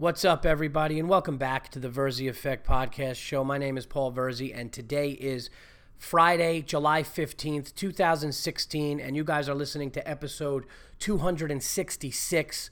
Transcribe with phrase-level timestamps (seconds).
[0.00, 3.44] What's up, everybody, and welcome back to the Verzi Effect podcast show.
[3.44, 5.50] My name is Paul Verzi, and today is
[5.98, 10.64] Friday, July 15th, 2016, and you guys are listening to episode
[11.00, 12.70] 266.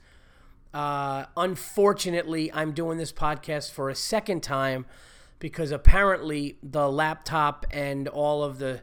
[0.72, 4.86] Uh, unfortunately, I'm doing this podcast for a second time
[5.38, 8.80] because apparently the laptop and all of the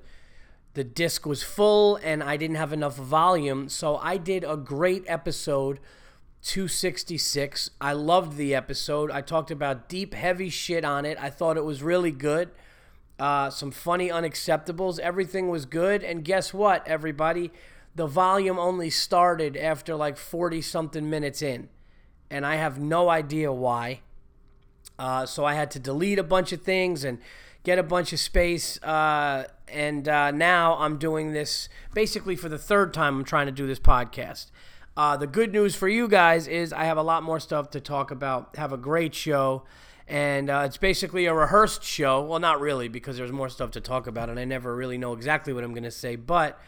[0.75, 3.69] the disc was full and I didn't have enough volume.
[3.69, 5.79] So I did a great episode
[6.45, 7.71] 266.
[7.81, 9.09] I loved the episode.
[9.09, 11.17] I talked about deep, heavy shit on it.
[11.19, 12.51] I thought it was really good.
[13.17, 14.99] Uh, some funny unacceptables.
[14.99, 16.03] Everything was good.
[16.03, 17.51] And guess what, everybody?
[17.95, 21.67] The volume only started after like 40 something minutes in.
[22.29, 24.01] And I have no idea why.
[24.99, 27.17] Uh, so I had to delete a bunch of things and
[27.63, 28.81] get a bunch of space.
[28.83, 33.17] Uh, and uh, now I'm doing this basically for the third time.
[33.17, 34.51] I'm trying to do this podcast.
[34.97, 37.81] Uh, the good news for you guys is I have a lot more stuff to
[37.81, 38.55] talk about.
[38.55, 39.63] Have a great show.
[40.07, 42.23] And uh, it's basically a rehearsed show.
[42.23, 45.13] Well, not really, because there's more stuff to talk about, and I never really know
[45.13, 46.15] exactly what I'm going to say.
[46.15, 46.59] But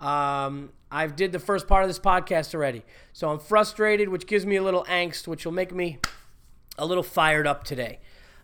[0.00, 4.46] um, I've did the first part of this podcast already, so I'm frustrated, which gives
[4.46, 5.98] me a little angst, which will make me
[6.78, 7.98] a little fired up today.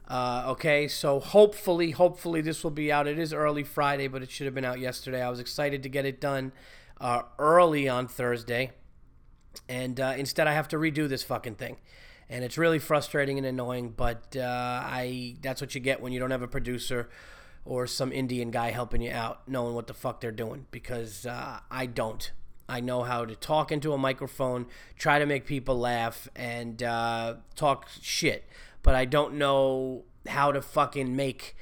[0.09, 3.07] Uh, okay, so hopefully, hopefully this will be out.
[3.07, 5.23] It is early Friday, but it should have been out yesterday.
[5.23, 6.51] I was excited to get it done
[7.01, 8.73] uh, early on Thursday
[9.69, 11.77] and uh, instead I have to redo this fucking thing.
[12.28, 16.20] And it's really frustrating and annoying, but uh, I that's what you get when you
[16.20, 17.11] don't have a producer
[17.64, 20.67] or some Indian guy helping you out, knowing what the fuck they're doing.
[20.70, 22.33] Because uh, I don't.
[22.69, 27.34] I know how to talk into a microphone, try to make people laugh, and uh,
[27.55, 28.45] talk shit,
[28.83, 31.55] but I don't know how to fucking make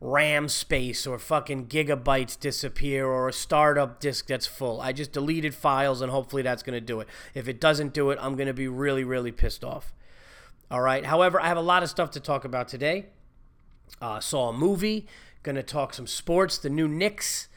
[0.00, 4.80] RAM space or fucking gigabytes disappear or a startup disk that's full.
[4.80, 7.08] I just deleted files and hopefully that's going to do it.
[7.34, 9.92] If it doesn't do it, I'm going to be really, really pissed off.
[10.70, 11.04] All right.
[11.04, 13.06] However, I have a lot of stuff to talk about today.
[14.00, 15.06] Uh, saw a movie.
[15.42, 16.56] Going to talk some sports.
[16.56, 17.48] The new Knicks.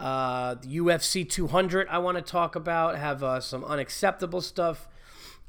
[0.00, 2.98] Uh, the UFC 200 I want to talk about.
[2.98, 4.88] Have uh, some unacceptable stuff.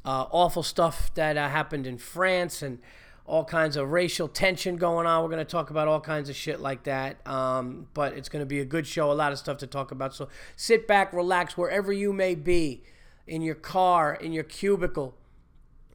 [0.05, 2.79] Uh, awful stuff that uh, happened in France and
[3.25, 5.23] all kinds of racial tension going on.
[5.23, 7.25] We're going to talk about all kinds of shit like that.
[7.25, 9.91] Um, but it's going to be a good show, a lot of stuff to talk
[9.91, 10.13] about.
[10.13, 12.83] So sit back, relax, wherever you may be
[13.25, 15.15] in your car, in your cubicle.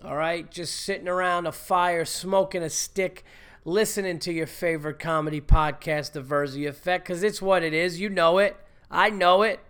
[0.03, 3.25] All right, just sitting around a fire, smoking a stick,
[3.65, 8.00] listening to your favorite comedy podcast, The Verzi Effect, because it's what it is.
[8.00, 8.56] You know it.
[8.91, 9.61] I know it.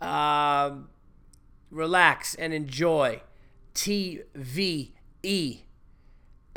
[0.00, 0.70] Uh,
[1.70, 3.20] relax and enjoy
[3.74, 4.92] TVE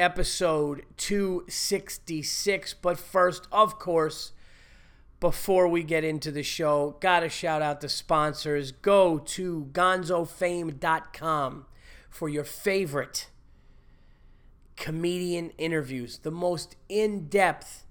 [0.01, 2.73] episode 266.
[2.73, 4.31] But first, of course,
[5.19, 8.71] before we get into the show, gotta shout out the sponsors.
[8.71, 11.65] Go to gonzofame.com
[12.09, 13.29] for your favorite
[14.75, 17.85] comedian interviews, the most in depth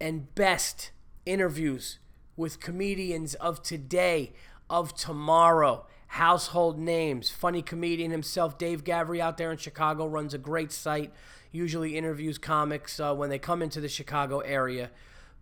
[0.00, 0.92] and best
[1.26, 1.98] interviews
[2.36, 4.32] with comedians of today,
[4.70, 7.30] of tomorrow household names.
[7.30, 11.12] Funny comedian himself, Dave Gavry, out there in Chicago, runs a great site.
[11.52, 14.90] Usually interviews comics uh, when they come into the Chicago area.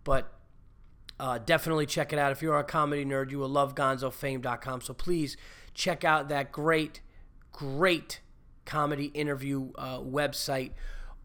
[0.03, 0.31] But
[1.19, 2.31] uh, definitely check it out.
[2.31, 4.81] If you're a comedy nerd, you will love gonzofame.com.
[4.81, 5.37] So please
[5.73, 7.01] check out that great,
[7.51, 8.21] great
[8.65, 10.71] comedy interview uh, website.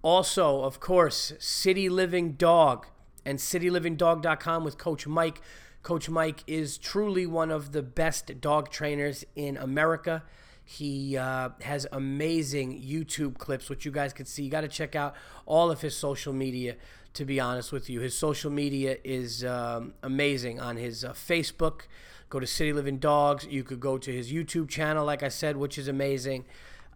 [0.03, 2.87] Also, of course, City Living Dog
[3.25, 5.43] and citylivingdog.com with Coach Mike
[5.83, 10.23] Coach Mike is truly one of the best dog trainers in America.
[10.63, 14.45] He uh, has amazing YouTube clips, which you guys can see.
[14.45, 15.15] You got to check out
[15.47, 16.77] all of his social media,
[17.15, 18.01] to be honest with you.
[18.01, 21.83] His social media is um, amazing on his uh, Facebook.
[22.29, 23.47] Go to City Living Dogs.
[23.47, 26.45] You could go to his YouTube channel, like I said, which is amazing.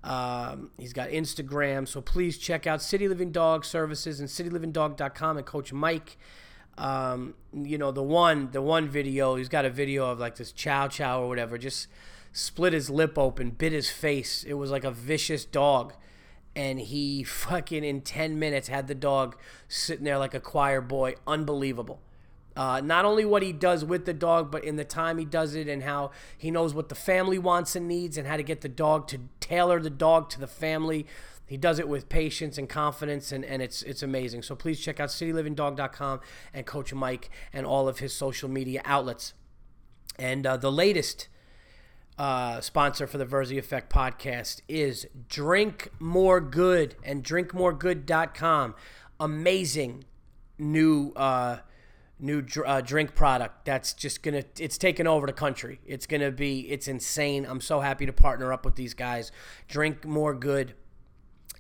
[0.05, 1.89] Um, he's got Instagram.
[1.89, 6.19] So please check out City Living Dog Services and citylivingdog.com and Coach Mike
[6.77, 10.51] um, you know the one the one video he's got a video of like this
[10.51, 11.89] chow chow or whatever just
[12.35, 14.45] split his lip open bit his face.
[14.45, 15.95] It was like a vicious dog.
[16.55, 19.37] And he fucking in 10 minutes had the dog
[19.69, 21.15] sitting there like a choir boy.
[21.27, 22.03] Unbelievable.
[22.57, 25.57] Uh, not only what he does with the dog but in the time he does
[25.57, 28.61] it and how he knows what the family wants and needs and how to get
[28.61, 31.05] the dog to tailor the dog to the family
[31.47, 34.43] he does it with patience and confidence, and, and it's it's amazing.
[34.43, 36.21] So please check out citylivingdog.com
[36.53, 39.35] and Coach Mike and all of his social media outlets.
[40.19, 41.29] And uh, the latest
[42.19, 48.75] uh, sponsor for the Verzi Effect podcast is Drink More Good and drinkmoregood.com.
[49.21, 50.05] Amazing
[50.59, 51.59] new uh,
[52.19, 56.31] new dr- uh, drink product that's just gonna it's taken over the country it's gonna
[56.31, 59.33] be it's insane i'm so happy to partner up with these guys
[59.67, 60.75] drink more good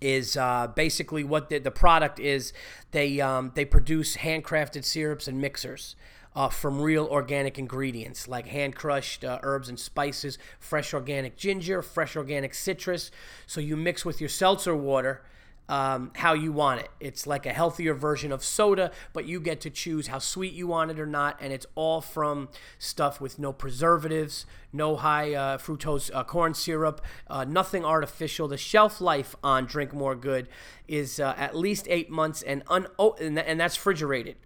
[0.04, 2.52] is uh, basically what the, the product is.
[2.90, 5.96] They um, they produce handcrafted syrups and mixers
[6.36, 11.80] uh, from real organic ingredients like hand crushed uh, herbs and spices fresh organic ginger
[11.80, 13.10] fresh organic citrus.
[13.46, 15.22] So you mix with your seltzer water
[15.68, 16.90] um, how you want it.
[17.00, 20.66] It's like a healthier version of soda, but you get to choose how sweet you
[20.66, 21.38] want it or not.
[21.40, 27.00] And it's all from stuff with no preservatives, no high uh, fructose uh, corn syrup,
[27.28, 28.46] uh, nothing artificial.
[28.48, 30.48] The shelf life on Drink More Good
[30.86, 34.36] is uh, at least eight months and, un- and that's refrigerated.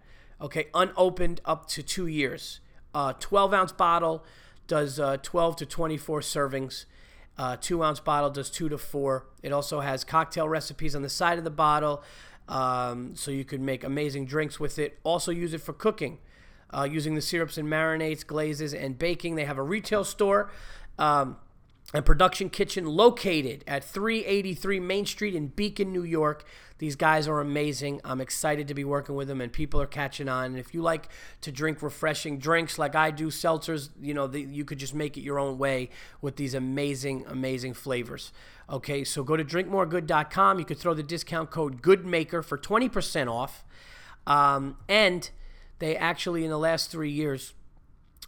[0.41, 2.61] Okay, unopened up to two years.
[3.21, 4.25] 12 ounce bottle
[4.67, 6.85] does uh, 12 to 24 servings.
[7.38, 9.26] Uh, two ounce bottle does two to four.
[9.43, 12.02] It also has cocktail recipes on the side of the bottle,
[12.49, 14.99] um, so you could make amazing drinks with it.
[15.05, 16.19] Also, use it for cooking,
[16.75, 19.37] uh, using the syrups and marinades, glazes, and baking.
[19.37, 20.50] They have a retail store.
[20.99, 21.37] Um,
[21.94, 26.44] and production kitchen located at 383 Main Street in Beacon, New York.
[26.76, 28.02] These guys are amazing.
[28.05, 30.46] I'm excited to be working with them, and people are catching on.
[30.46, 31.08] And if you like
[31.40, 35.17] to drink refreshing drinks like I do, seltzers, you know, the, you could just make
[35.17, 35.88] it your own way
[36.20, 38.32] with these amazing, amazing flavors.
[38.69, 40.58] Okay, so go to drinkmoregood.com.
[40.58, 43.64] You could throw the discount code GOODMAKER for 20% off.
[44.26, 45.31] Um, and
[45.79, 47.55] they actually, in the last three years,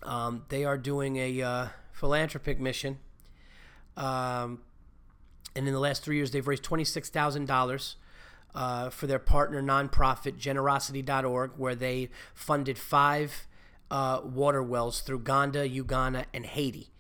[0.03, 2.99] um, they are doing a uh, philanthropic mission.
[3.97, 4.61] Um,
[5.55, 7.95] and in the last three years, they've raised $26,000
[8.55, 13.47] uh, for their partner nonprofit generosity.org, where they funded five
[13.91, 16.91] uh, water wells through Uganda, Uganda, and Haiti.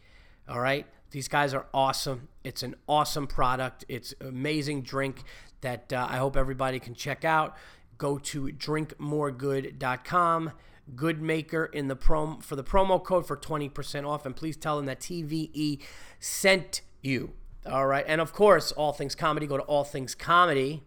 [0.49, 0.87] All right.
[1.13, 2.29] These guys are awesome.
[2.45, 3.85] It's an awesome product.
[3.89, 5.25] It's amazing drink
[5.61, 7.57] that uh, I hope everybody can check out.
[7.99, 10.53] Go to drinkmoregood.com.
[10.95, 14.87] Goodmaker in the prom for the promo code for 20% off, and please tell them
[14.87, 15.81] that TVE
[16.19, 17.33] sent you.
[17.67, 19.47] All right, and of course, All Things Comedy.
[19.47, 20.83] Go to All Things Comedy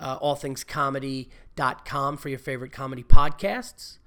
[0.00, 3.98] uh, allthingscomedy.com for your favorite comedy podcasts.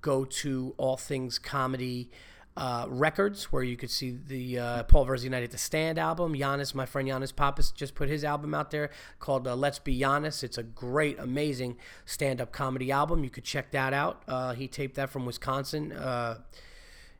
[0.00, 2.10] Go to All Things Comedy
[2.60, 6.34] uh, Records, where you could see the uh, Paul Verzi United to Stand album.
[6.34, 9.98] Giannis, my friend Giannis Pappas, just put his album out there called uh, Let's Be
[9.98, 10.44] Giannis.
[10.44, 13.24] It's a great, amazing stand up comedy album.
[13.24, 14.22] You could check that out.
[14.28, 15.90] Uh, he taped that from Wisconsin.
[15.92, 16.40] Uh,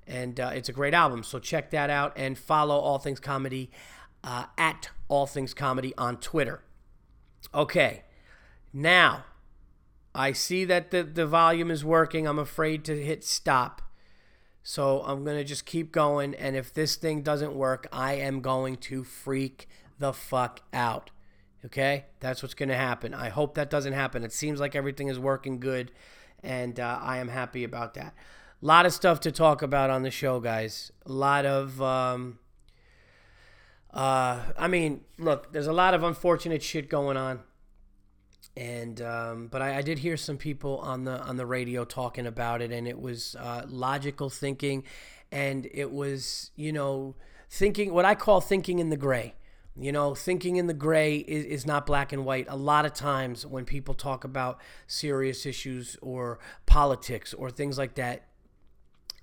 [0.06, 1.22] and it's a great album.
[1.22, 3.70] So check that out and follow All Things Comedy
[4.22, 6.62] at All Things Comedy on Twitter.
[7.54, 8.02] Okay.
[8.75, 9.25] Now,
[10.14, 12.26] I see that the, the volume is working.
[12.26, 13.81] I'm afraid to hit stop.
[14.62, 16.35] So I'm going to just keep going.
[16.35, 19.69] And if this thing doesn't work, I am going to freak
[19.99, 21.11] the fuck out.
[21.65, 22.07] Okay?
[22.21, 23.15] That's what's going to happen.
[23.15, 24.23] I hope that doesn't happen.
[24.23, 25.93] It seems like everything is working good.
[26.43, 28.15] And uh, I am happy about that.
[28.62, 30.93] A lot of stuff to talk about on the show, guys.
[31.07, 31.81] A lot of.
[31.81, 32.39] Um,
[33.93, 37.41] uh, I mean, look, there's a lot of unfortunate shit going on
[38.56, 42.26] and um, but I, I, did hear some people on the on the radio talking
[42.26, 44.85] about it, and it was uh, logical thinking,
[45.31, 47.14] and it was you know
[47.49, 49.35] thinking what I call thinking in the gray.
[49.79, 52.47] You know, thinking in the gray is, is not black and white.
[52.49, 57.94] A lot of times when people talk about serious issues or politics or things like
[57.94, 58.26] that,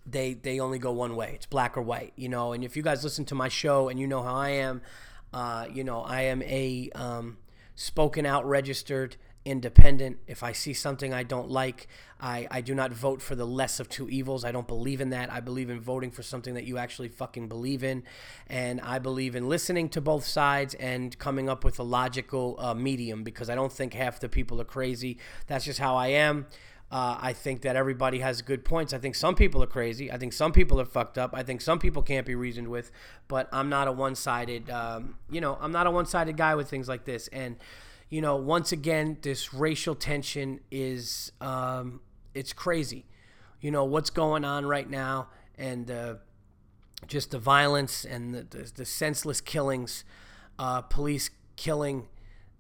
[0.06, 1.33] they they only go one way.
[1.35, 2.13] It's black or white.
[2.15, 4.50] You know, and if you guys listen to my show and you know how I
[4.51, 4.81] am,
[5.33, 7.38] uh, you know I am a um,
[7.77, 9.15] spoken out registered
[9.46, 10.17] independent.
[10.27, 11.88] If I see something I don't like,
[12.19, 14.43] I, I do not vote for the less of two evils.
[14.43, 15.31] I don't believe in that.
[15.31, 18.03] I believe in voting for something that you actually fucking believe in.
[18.48, 22.74] And I believe in listening to both sides and coming up with a logical uh,
[22.74, 25.19] medium because I don't think half the people are crazy.
[25.46, 26.48] That's just how I am.
[26.89, 28.94] Uh, I think that everybody has good points.
[28.94, 30.10] I think some people are crazy.
[30.12, 31.32] I think some people are fucked up.
[31.34, 32.91] I think some people can't be reasoned with.
[33.27, 36.88] But I'm not a one-sided, um, you know, I'm not a one-sided guy with things
[36.88, 37.27] like this.
[37.29, 37.58] And
[38.10, 42.01] you know, once again, this racial tension is um,
[42.34, 43.06] it's crazy.
[43.60, 45.27] You know what's going on right now,
[45.58, 46.15] and uh,
[47.08, 50.06] just the violence and the, the, the senseless killings,
[50.58, 52.08] uh, police killing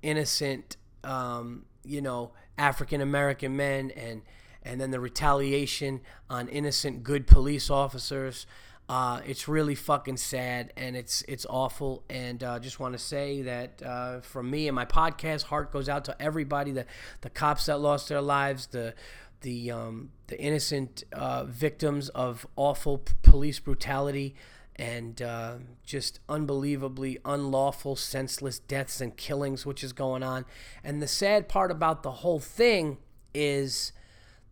[0.01, 4.21] innocent, um, you know, African American men, and
[4.63, 8.45] and then the retaliation on innocent good police officers.
[8.89, 12.03] Uh, it's really fucking sad and it's it's awful.
[12.09, 15.89] And uh, just want to say that uh, from me and my podcast, heart goes
[15.89, 16.85] out to everybody the
[17.21, 18.93] the cops that lost their lives, the
[19.41, 24.35] the um, the innocent uh, victims of awful p- police brutality
[24.79, 30.45] and uh, just unbelievably unlawful, senseless deaths and killings, which is going on.
[30.83, 32.97] And the sad part about the whole thing
[33.33, 33.91] is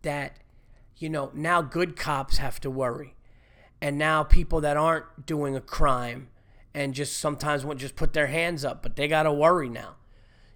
[0.02, 0.36] that
[0.98, 3.14] you know, now good cops have to worry.
[3.80, 6.28] And now people that aren't doing a crime
[6.72, 9.96] and just sometimes want just put their hands up, but they got to worry now.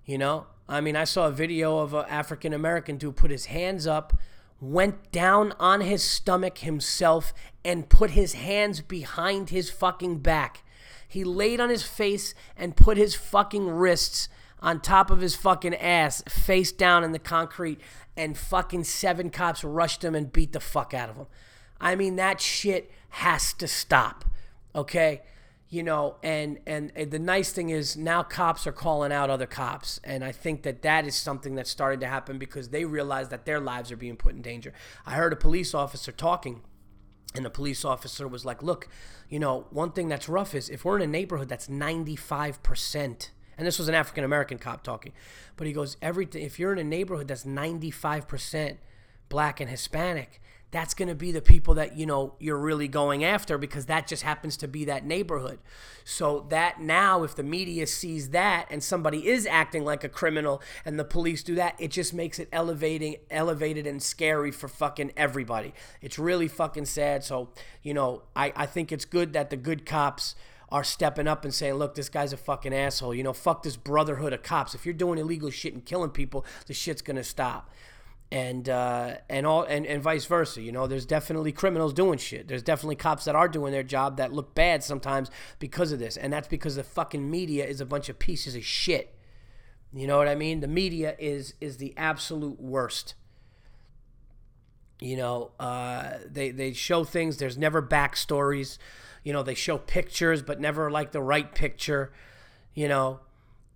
[0.04, 0.46] You know?
[0.68, 4.16] I mean, I saw a video of an African American dude put his hands up,
[4.60, 7.32] went down on his stomach himself,
[7.64, 10.62] and put his hands behind his fucking back.
[11.08, 14.28] He laid on his face and put his fucking wrists
[14.60, 17.80] on top of his fucking ass, face down in the concrete,
[18.16, 21.26] and fucking seven cops rushed him and beat the fuck out of him.
[21.80, 24.24] I mean, that shit has to stop.
[24.74, 25.22] Okay?
[25.72, 30.00] You know, and, and the nice thing is now cops are calling out other cops,
[30.02, 33.46] and I think that that is something that's starting to happen because they realize that
[33.46, 34.72] their lives are being put in danger.
[35.06, 36.62] I heard a police officer talking,
[37.36, 38.88] and the police officer was like, "Look,
[39.28, 42.60] you know, one thing that's rough is if we're in a neighborhood that's ninety five
[42.64, 45.12] percent and this was an African American cop talking,
[45.56, 46.42] but he goes, everything.
[46.42, 48.78] If you're in a neighborhood that's 95%
[49.28, 53.24] black and Hispanic, that's going to be the people that you know you're really going
[53.24, 55.58] after because that just happens to be that neighborhood.
[56.04, 60.62] So that now if the media sees that and somebody is acting like a criminal
[60.84, 65.12] and the police do that, it just makes it elevating elevated and scary for fucking
[65.16, 65.74] everybody.
[66.00, 67.24] It's really fucking sad.
[67.24, 67.50] So,
[67.82, 70.34] you know, I I think it's good that the good cops
[70.72, 73.14] are stepping up and saying, look, this guy's a fucking asshole.
[73.14, 74.74] You know, fuck this brotherhood of cops.
[74.74, 77.70] If you're doing illegal shit and killing people, the shit's gonna stop.
[78.32, 80.62] And uh, and all and, and vice versa.
[80.62, 82.46] You know, there's definitely criminals doing shit.
[82.46, 86.16] There's definitely cops that are doing their job that look bad sometimes because of this.
[86.16, 89.16] And that's because the fucking media is a bunch of pieces of shit.
[89.92, 90.60] You know what I mean?
[90.60, 93.14] The media is is the absolute worst.
[95.00, 97.38] You know, uh, they they show things.
[97.38, 98.78] There's never backstories
[99.22, 102.12] you know they show pictures but never like the right picture
[102.74, 103.20] you know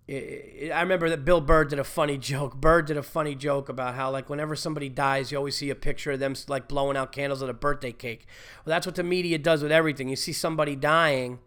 [0.07, 2.55] I remember that Bill Burr did a funny joke.
[2.55, 5.75] Burr did a funny joke about how, like, whenever somebody dies, you always see a
[5.75, 8.27] picture of them, like, blowing out candles at a birthday cake.
[8.63, 10.07] Well, that's what the media does with everything.
[10.07, 11.39] You see somebody dying,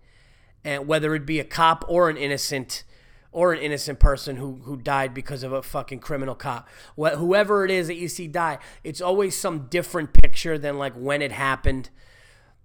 [0.64, 2.82] and whether it be a cop or an innocent,
[3.30, 7.70] or an innocent person who who died because of a fucking criminal cop, whoever it
[7.70, 11.90] is that you see die, it's always some different picture than like when it happened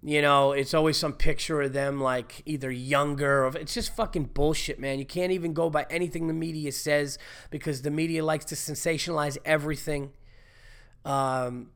[0.06, 4.24] you know, it's always some picture of them like either younger or it's just fucking
[4.34, 4.98] bullshit, man.
[4.98, 7.18] You can't even go by anything the media says
[7.50, 10.10] because the media likes to sensationalize everything.
[11.06, 11.70] Um,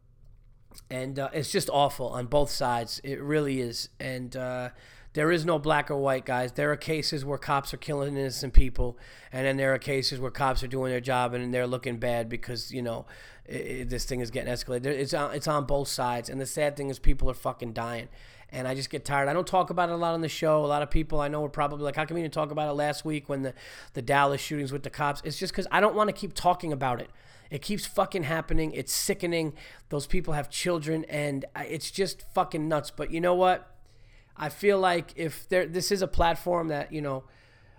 [0.91, 3.01] and uh, it's just awful on both sides.
[3.03, 3.89] It really is.
[3.99, 4.71] And uh,
[5.15, 6.53] there is no black or white, guys.
[6.53, 8.99] There are cases where cops are killing innocent people,
[9.33, 12.29] and then there are cases where cops are doing their job and they're looking bad
[12.29, 13.07] because you know
[13.47, 14.87] it, this thing is getting escalated.
[14.87, 18.09] It's on, it's on both sides, and the sad thing is people are fucking dying.
[18.51, 19.29] And I just get tired.
[19.29, 20.65] I don't talk about it a lot on the show.
[20.65, 22.71] A lot of people I know are probably like, "How come you didn't talk about
[22.71, 23.53] it last week when the
[23.93, 26.73] the Dallas shootings with the cops?" It's just because I don't want to keep talking
[26.73, 27.11] about it.
[27.51, 28.73] It keeps fucking happening.
[28.73, 29.55] It's sickening.
[29.89, 32.91] Those people have children, and uh, it's just fucking nuts.
[32.91, 33.71] But you know what?
[34.39, 37.25] I feel like if there, this is a platform that you know,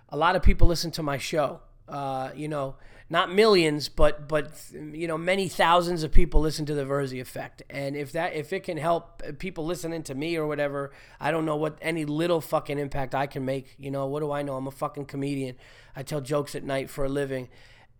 [0.08, 1.60] a lot of people listen to my show.
[1.88, 2.76] Uh, you know,
[3.10, 7.62] not millions, but but you know many thousands of people listen to the Verzi effect,
[7.68, 11.44] and if that if it can help people listening to me or whatever, I don't
[11.44, 13.74] know what any little fucking impact I can make.
[13.78, 14.56] You know what do I know?
[14.56, 15.56] I'm a fucking comedian.
[15.96, 17.48] I tell jokes at night for a living,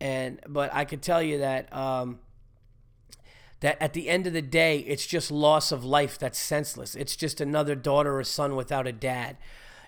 [0.01, 1.75] and but I could tell you that.
[1.75, 2.21] Um,
[3.61, 6.95] that at the end of the day, it's just loss of life that's senseless.
[6.95, 9.37] It's just another daughter or son without a dad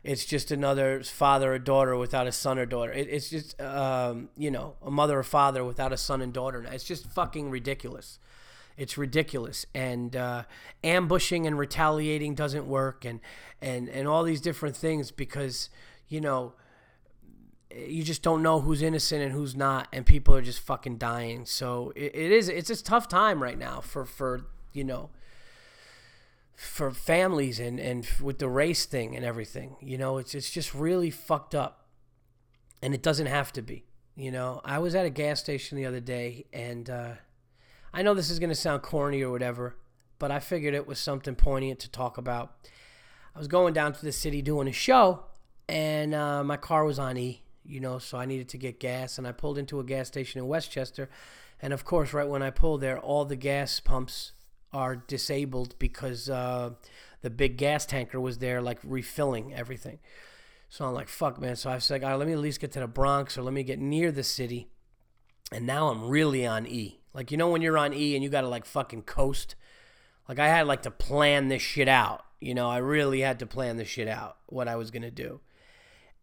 [0.04, 2.92] it's just another father or daughter without a son or daughter.
[2.92, 6.66] It, it's just, um, you know, a mother or father without a son and daughter.
[6.70, 8.18] It's just fucking ridiculous.
[8.76, 10.44] It's ridiculous, and uh,
[10.82, 13.20] ambushing and retaliating doesn't work, and
[13.60, 15.68] and and all these different things because
[16.08, 16.54] you know
[17.76, 21.46] you just don't know who's innocent and who's not, and people are just fucking dying.
[21.46, 25.10] So it, it is it's a tough time right now for for you know
[26.62, 29.76] for families and, and with the race thing and everything.
[29.80, 31.86] You know, it's it's just really fucked up.
[32.84, 33.84] And it doesn't have to be.
[34.16, 37.12] You know, I was at a gas station the other day and uh,
[37.92, 39.76] I know this is going to sound corny or whatever,
[40.18, 42.54] but I figured it was something poignant to talk about.
[43.34, 45.24] I was going down to the city doing a show
[45.68, 49.18] and uh, my car was on E, you know, so I needed to get gas
[49.18, 51.08] and I pulled into a gas station in Westchester.
[51.60, 54.32] And of course, right when I pulled there, all the gas pumps
[54.72, 56.70] are disabled because uh,
[57.20, 59.98] the big gas tanker was there, like refilling everything.
[60.68, 61.56] So I'm like, fuck, man.
[61.56, 63.42] So I was like, all right, let me at least get to the Bronx or
[63.42, 64.68] let me get near the city.
[65.52, 67.00] And now I'm really on E.
[67.12, 69.54] Like, you know, when you're on E and you got to like fucking coast?
[70.28, 72.24] Like, I had like to plan this shit out.
[72.40, 75.10] You know, I really had to plan this shit out, what I was going to
[75.10, 75.40] do.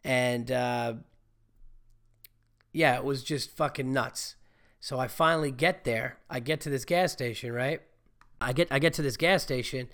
[0.04, 0.94] And, uh,
[2.72, 4.36] yeah, it was just fucking nuts.
[4.80, 6.18] So I finally get there.
[6.30, 7.82] I get to this gas station, right?
[8.40, 9.90] I get I get to this gas station,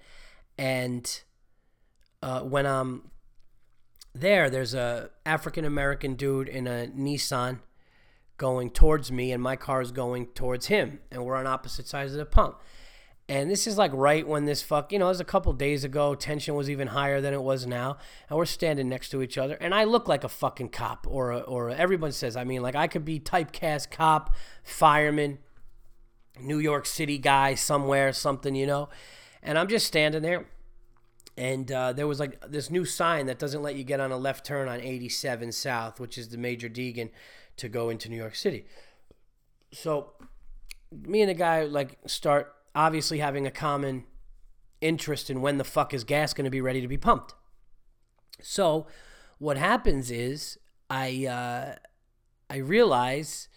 [0.57, 1.21] and
[2.21, 3.09] uh, when I'm
[4.13, 7.59] there, there's a African American dude in a Nissan
[8.37, 12.11] going towards me, and my car is going towards him, and we're on opposite sides
[12.11, 12.59] of the pump.
[13.27, 15.83] And this is like right when this fuck, you know, it was a couple days
[15.83, 16.13] ago.
[16.13, 17.97] Tension was even higher than it was now,
[18.29, 19.55] and we're standing next to each other.
[19.55, 22.35] And I look like a fucking cop, or a, or a, everyone says.
[22.35, 25.39] I mean, like I could be typecast cop, fireman,
[26.39, 28.89] New York City guy somewhere, something, you know.
[29.41, 30.45] And I'm just standing there,
[31.35, 34.17] and uh, there was like this new sign that doesn't let you get on a
[34.17, 37.09] left turn on 87 South, which is the major Deegan,
[37.57, 38.65] to go into New York City.
[39.71, 40.13] So,
[40.91, 44.03] me and the guy like start obviously having a common
[44.81, 47.33] interest in when the fuck is gas going to be ready to be pumped.
[48.41, 48.87] So,
[49.37, 50.57] what happens is
[50.89, 51.75] I uh,
[52.49, 53.47] I realize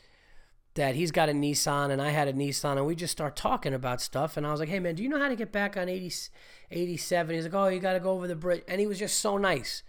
[0.74, 3.74] that he's got a Nissan and I had a Nissan and we just start talking
[3.74, 5.76] about stuff and I was like, "Hey man, do you know how to get back
[5.76, 6.12] on 80,
[6.70, 9.18] 87?" He's like, "Oh, you got to go over the bridge." And he was just
[9.18, 9.82] so nice.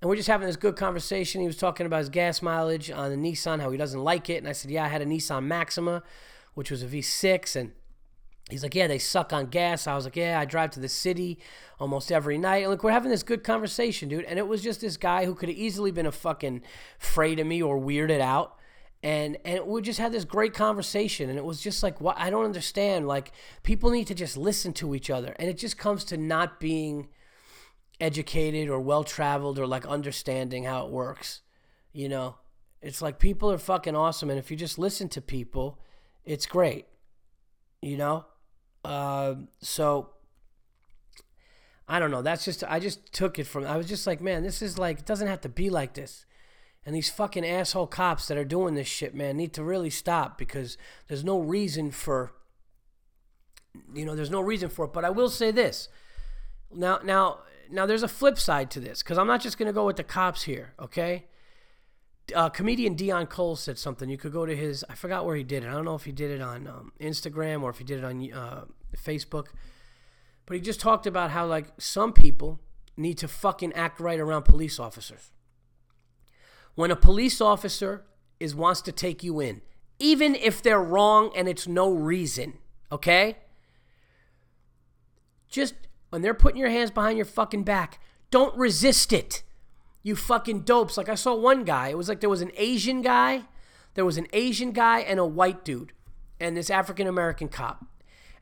[0.00, 1.40] And we're just having this good conversation.
[1.40, 4.36] He was talking about his gas mileage on the Nissan, how he doesn't like it.
[4.36, 6.04] And I said, "Yeah, I had a Nissan Maxima,
[6.54, 7.72] which was a V6 and
[8.50, 9.86] He's like, yeah, they suck on gas.
[9.86, 11.38] I was like, yeah, I drive to the city
[11.78, 12.62] almost every night.
[12.62, 14.24] And look, we're having this good conversation, dude.
[14.24, 16.62] And it was just this guy who could have easily been a fucking
[17.00, 18.56] afraid of me or weirded out.
[19.02, 21.28] And and we just had this great conversation.
[21.28, 23.06] And it was just like, what I don't understand.
[23.06, 25.36] Like, people need to just listen to each other.
[25.38, 27.08] And it just comes to not being
[28.00, 31.42] educated or well traveled or like understanding how it works.
[31.92, 32.36] You know,
[32.80, 34.30] it's like people are fucking awesome.
[34.30, 35.78] And if you just listen to people,
[36.24, 36.86] it's great.
[37.82, 38.26] You know?
[38.84, 40.10] Uh, so
[41.88, 42.22] I don't know.
[42.22, 43.64] That's just I just took it from.
[43.66, 46.24] I was just like, man, this is like it doesn't have to be like this.
[46.84, 50.38] And these fucking asshole cops that are doing this shit, man, need to really stop
[50.38, 52.32] because there's no reason for.
[53.94, 54.92] You know, there's no reason for it.
[54.92, 55.88] But I will say this.
[56.72, 59.86] Now, now, now, there's a flip side to this because I'm not just gonna go
[59.86, 60.74] with the cops here.
[60.80, 61.26] Okay
[62.34, 64.08] uh, comedian Deon Cole said something.
[64.08, 64.84] You could go to his.
[64.88, 65.68] I forgot where he did it.
[65.68, 68.04] I don't know if he did it on um, Instagram or if he did it
[68.04, 68.64] on uh,
[68.96, 69.48] Facebook.
[70.46, 72.60] But he just talked about how like some people
[72.96, 75.30] need to fucking act right around police officers.
[76.74, 78.04] When a police officer
[78.40, 79.62] is wants to take you in,
[79.98, 82.54] even if they're wrong and it's no reason,
[82.90, 83.38] okay?
[85.48, 85.74] Just
[86.10, 89.42] when they're putting your hands behind your fucking back, don't resist it
[90.02, 90.96] you fucking dopes.
[90.96, 93.42] Like I saw one guy, it was like there was an Asian guy,
[93.94, 95.92] there was an Asian guy and a white dude,
[96.40, 97.84] and this African American cop.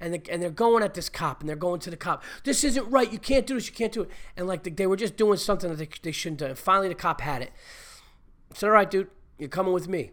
[0.01, 2.23] And, the, and they're going at this cop and they're going to the cop.
[2.45, 3.13] This isn't right.
[3.13, 3.69] You can't do this.
[3.69, 4.11] You can't do it.
[4.37, 6.59] And like the, they were just doing something that they, they shouldn't have.
[6.59, 7.53] Finally, the cop had it.
[8.55, 10.13] said, All right, dude, you're coming with me.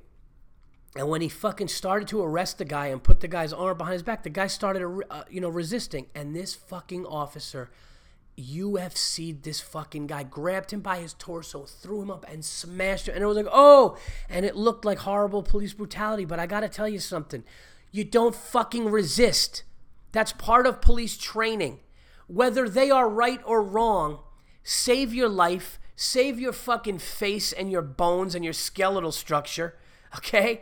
[0.95, 3.93] And when he fucking started to arrest the guy and put the guy's arm behind
[3.93, 6.05] his back, the guy started, uh, you know, resisting.
[6.13, 7.71] And this fucking officer
[8.37, 13.15] UFC this fucking guy grabbed him by his torso, threw him up, and smashed him.
[13.15, 13.97] And it was like, oh,
[14.29, 16.25] and it looked like horrible police brutality.
[16.25, 17.43] But I gotta tell you something
[17.91, 19.63] you don't fucking resist.
[20.13, 21.79] That's part of police training.
[22.27, 24.19] Whether they are right or wrong,
[24.63, 29.77] save your life, save your fucking face and your bones and your skeletal structure,
[30.15, 30.61] okay?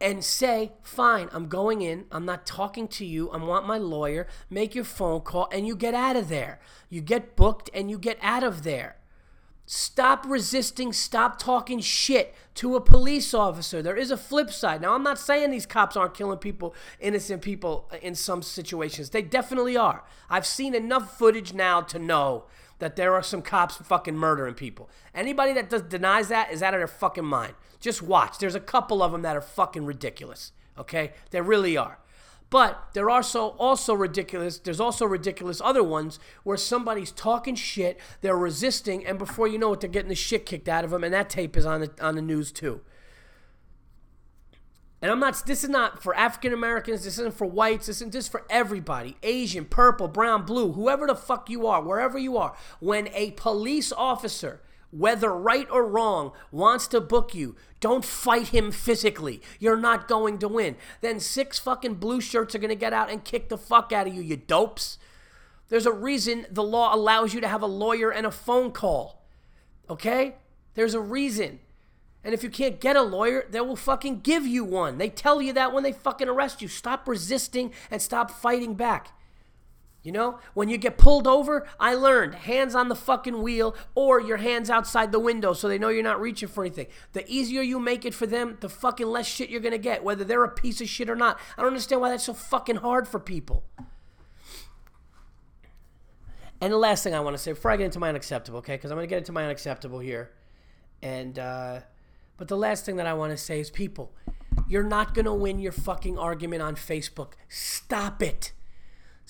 [0.00, 2.06] and say, fine, I'm going in.
[2.10, 3.30] I'm not talking to you.
[3.30, 4.26] I want my lawyer.
[4.48, 6.58] Make your phone call and you get out of there.
[6.88, 8.96] You get booked and you get out of there.
[9.72, 10.92] Stop resisting.
[10.92, 13.80] Stop talking shit to a police officer.
[13.80, 14.80] There is a flip side.
[14.80, 19.10] Now, I'm not saying these cops aren't killing people, innocent people in some situations.
[19.10, 20.02] They definitely are.
[20.28, 22.46] I've seen enough footage now to know
[22.80, 24.90] that there are some cops fucking murdering people.
[25.14, 27.54] Anybody that does, denies that is out of their fucking mind.
[27.78, 28.38] Just watch.
[28.38, 30.50] There's a couple of them that are fucking ridiculous.
[30.78, 32.00] Okay, they really are.
[32.50, 34.58] But there are also also ridiculous.
[34.58, 39.72] There's also ridiculous other ones where somebody's talking shit, they're resisting, and before you know
[39.72, 41.90] it, they're getting the shit kicked out of them, and that tape is on the
[42.00, 42.80] on the news too.
[45.00, 45.46] And I'm not.
[45.46, 47.04] This is not for African Americans.
[47.04, 47.86] This isn't for whites.
[47.86, 49.16] This isn't just for everybody.
[49.22, 52.54] Asian, purple, brown, blue, whoever the fuck you are, wherever you are.
[52.80, 58.72] When a police officer whether right or wrong, wants to book you, don't fight him
[58.72, 59.40] physically.
[59.58, 60.76] You're not going to win.
[61.00, 64.06] Then six fucking blue shirts are going to get out and kick the fuck out
[64.06, 64.98] of you, you dopes.
[65.68, 69.22] There's a reason the law allows you to have a lawyer and a phone call.
[69.88, 70.34] Okay?
[70.74, 71.60] There's a reason.
[72.22, 74.98] And if you can't get a lawyer, they will fucking give you one.
[74.98, 76.68] They tell you that when they fucking arrest you.
[76.68, 79.12] Stop resisting and stop fighting back.
[80.02, 84.18] You know, when you get pulled over, I learned hands on the fucking wheel or
[84.18, 86.86] your hands outside the window so they know you're not reaching for anything.
[87.12, 90.24] The easier you make it for them, the fucking less shit you're gonna get, whether
[90.24, 91.38] they're a piece of shit or not.
[91.58, 93.64] I don't understand why that's so fucking hard for people.
[96.62, 98.76] And the last thing I want to say before I get into my unacceptable, okay?
[98.76, 100.30] Because I'm to get into my unacceptable here.
[101.02, 101.80] And, uh,
[102.36, 104.12] but the last thing that I want to say is people,
[104.68, 107.32] you're not to win your fucking argument on Facebook.
[107.48, 108.52] Stop it.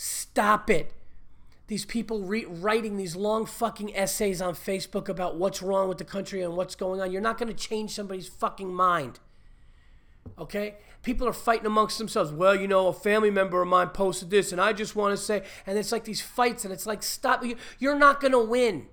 [0.02, 0.94] Stop it.
[1.66, 6.06] These people re- writing these long fucking essays on Facebook about what's wrong with the
[6.06, 7.12] country and what's going on.
[7.12, 9.20] You're not going to change somebody's fucking mind.
[10.38, 10.76] Okay?
[11.02, 12.32] People are fighting amongst themselves.
[12.32, 15.22] Well, you know, a family member of mine posted this, and I just want to
[15.22, 17.44] say, and it's like these fights, and it's like, stop.
[17.78, 18.86] You're not going to win.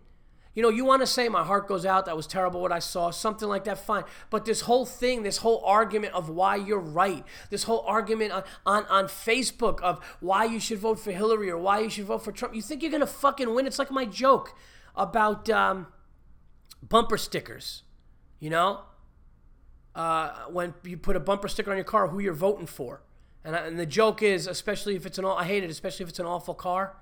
[0.57, 2.79] You know, you want to say my heart goes out, that was terrible what I
[2.79, 4.05] saw, something like that, fine.
[4.31, 8.43] But this whole thing, this whole argument of why you're right, this whole argument on,
[8.65, 12.23] on, on Facebook of why you should vote for Hillary or why you should vote
[12.23, 13.67] for Trump, you think you're going to fucking win?
[13.67, 14.55] It's like my joke
[14.95, 15.87] about um,
[16.81, 17.83] bumper stickers,
[18.39, 18.81] you know?
[19.97, 23.01] uh, when you put a bumper sticker on your car who you're voting for.
[23.43, 26.09] And, I, and the joke is, especially if it's an, I hate it, especially if
[26.09, 26.95] it's an awful car.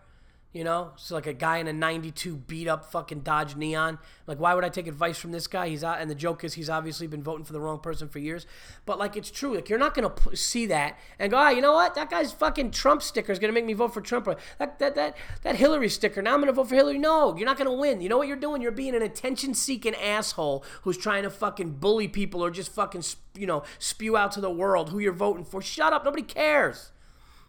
[0.55, 3.99] You know, it's like a guy in a 92 beat up fucking Dodge Neon.
[4.25, 5.67] Like, why would I take advice from this guy?
[5.67, 8.19] He's out, and the joke is he's obviously been voting for the wrong person for
[8.19, 8.45] years.
[8.85, 9.55] But, like, it's true.
[9.55, 11.93] Like, you're not going to see that and go, ah, you know what?
[11.95, 14.27] That guy's fucking Trump sticker is going to make me vote for Trump.
[14.27, 16.99] Or that, that, that, that Hillary sticker, now I'm going to vote for Hillary.
[16.99, 17.99] No, you're not going to win.
[17.99, 18.61] You know what you're doing?
[18.61, 23.03] You're being an attention seeking asshole who's trying to fucking bully people or just fucking,
[23.37, 25.61] you know, spew out to the world who you're voting for.
[25.61, 26.05] Shut up.
[26.05, 26.93] Nobody cares.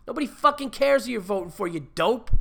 [0.08, 2.32] Nobody fucking cares who you're voting for, you dope.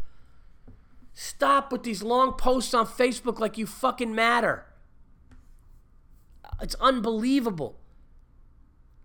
[1.17, 4.65] Stop with these long posts on Facebook like you fucking matter.
[6.61, 7.79] It's unbelievable.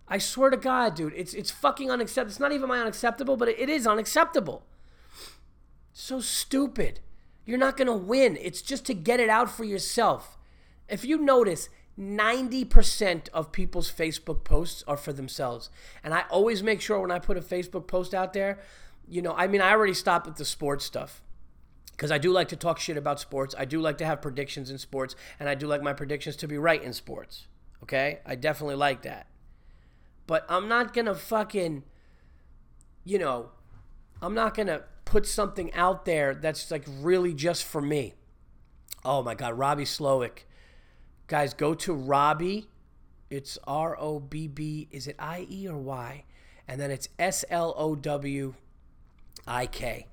[0.09, 2.31] I swear to God, dude, it's it's fucking unacceptable.
[2.31, 4.67] It's not even my unacceptable, but it is unacceptable.
[5.93, 6.99] So stupid.
[7.47, 8.37] You're not gonna win.
[8.41, 10.37] It's just to get it out for yourself.
[10.89, 15.71] If you notice, 90% of people's Facebook posts are for themselves.
[16.03, 18.59] And I always make sure when I put a Facebook post out there,
[19.07, 21.23] you know, I mean, I already stopped with the sports stuff
[22.01, 23.55] because I do like to talk shit about sports.
[23.59, 26.49] I do like to have predictions in sports, and I do like my predictions to
[26.49, 27.47] be right in sports.
[27.83, 28.21] Okay?
[28.25, 29.27] I definitely like that.
[30.27, 31.83] But I'm not going to fucking,
[33.05, 33.51] you know,
[34.23, 38.15] I'm not going to put something out there that's like really just for me.
[39.05, 40.45] Oh my God, Robbie Slowik.
[41.27, 42.71] Guys, go to Robbie.
[43.29, 44.89] It's R O B B.
[44.91, 46.25] Is it I E or Y?
[46.67, 48.55] And then it's S L O W
[49.47, 50.07] I K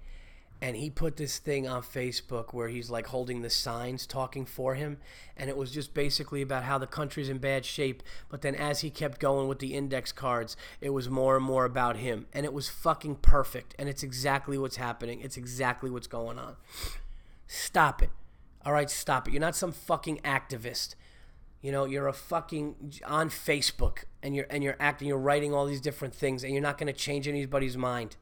[0.61, 4.75] and he put this thing on Facebook where he's like holding the signs talking for
[4.75, 4.97] him
[5.35, 8.81] and it was just basically about how the country's in bad shape but then as
[8.81, 12.45] he kept going with the index cards it was more and more about him and
[12.45, 15.21] it was fucking perfect and it's exactly what's happening.
[15.21, 16.55] It's exactly what's going on.
[17.45, 18.09] Stop it.
[18.65, 19.31] All right stop it.
[19.31, 20.95] You're not some fucking activist.
[21.61, 25.65] You know you're a fucking on Facebook and you're and you're acting you're writing all
[25.65, 28.15] these different things and you're not going to change anybody's mind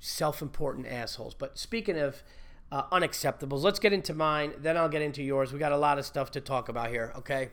[0.00, 1.34] self important assholes.
[1.34, 2.24] But speaking of
[2.72, 4.54] uh, unacceptables, let's get into mine.
[4.58, 5.52] Then I'll get into yours.
[5.52, 7.50] We got a lot of stuff to talk about here, okay?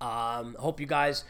[0.00, 1.24] Um, hope you guys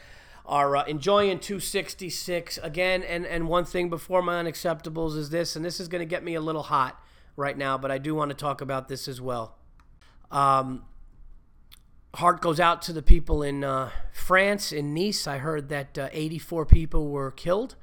[0.45, 3.03] are uh, enjoying 266 again.
[3.03, 6.23] And, and one thing before my unacceptables is this, and this is going to get
[6.23, 7.01] me a little hot
[7.35, 9.55] right now, but I do want to talk about this as well.
[10.31, 10.83] Um,
[12.15, 15.27] heart goes out to the people in uh, France, in Nice.
[15.27, 17.75] I heard that uh, 84 people were killed.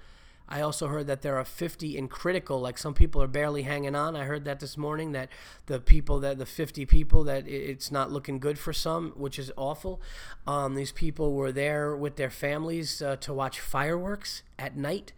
[0.50, 3.94] I also heard that there are 50 in critical, like some people are barely hanging
[3.94, 4.16] on.
[4.16, 5.28] I heard that this morning that
[5.66, 9.52] the people that the 50 people that it's not looking good for some, which is
[9.56, 10.00] awful.
[10.48, 15.12] Um, these people were there with their families uh, to watch fireworks at night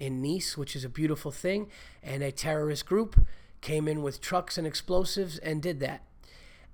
[0.00, 1.68] in Nice, which is a beautiful thing.
[2.02, 3.24] And a terrorist group
[3.60, 6.02] came in with trucks and explosives and did that.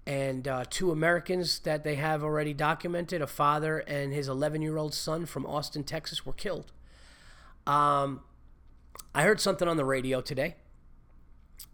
[0.06, 4.78] And uh, two Americans that they have already documented, a father and his 11 year
[4.78, 6.72] old son from Austin, Texas, were killed.
[7.70, 8.22] Um,
[9.14, 10.56] I heard something on the radio today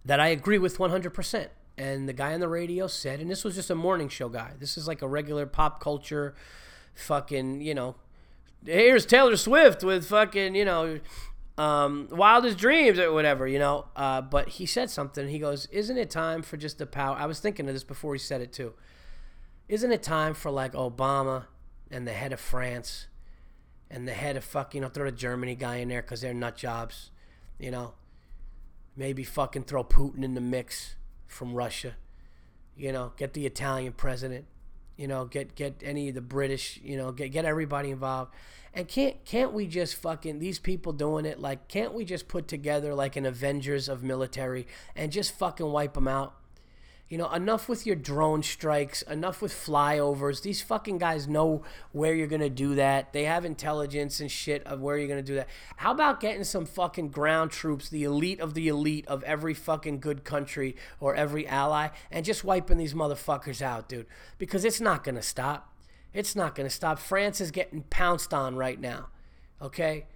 [0.05, 1.49] that I agree with 100%.
[1.79, 4.53] And the guy on the radio said, and this was just a morning show guy.
[4.59, 6.35] This is like a regular pop culture
[6.95, 7.97] fucking, you know,
[8.65, 11.01] here's Taylor Swift with fucking, you know,
[11.57, 13.87] um, wildest dreams or whatever, you know.
[13.97, 15.29] Uh, but he said something.
[15.29, 17.17] He goes, Isn't it time for just the power?
[17.17, 18.75] I was thinking of this before he said it too.
[19.69, 21.47] Isn't it time for like Obama
[21.91, 23.07] and the head of France
[23.97, 26.35] and the head of fucking, you know, throw a Germany guy in there because they're
[26.35, 27.11] nut jobs,
[27.59, 27.95] you know.
[28.95, 31.95] Maybe fucking throw Putin in the mix from Russia,
[32.77, 33.15] you know.
[33.17, 34.45] Get the Italian president,
[34.99, 35.25] you know.
[35.25, 37.11] Get get any of the British, you know.
[37.11, 38.35] Get get everybody involved.
[38.75, 42.47] And can't can't we just fucking these people doing it like can't we just put
[42.49, 46.35] together like an Avengers of military and just fucking wipe them out?
[47.09, 50.43] You know, enough with your drone strikes, enough with flyovers.
[50.43, 53.13] These fucking guys know where you're going to do that.
[53.13, 55.49] They have intelligence and shit of where you're going to do that.
[55.77, 60.01] How about getting some fucking ground troops, the elite of the elite of every fucking
[60.01, 64.07] good country or every ally, and just wiping these motherfuckers out, dude?
[64.39, 65.73] Because it's not going to stop.
[66.13, 66.99] It's not going to stop.
[66.99, 69.11] France is getting pounced on right now,
[69.63, 70.07] okay?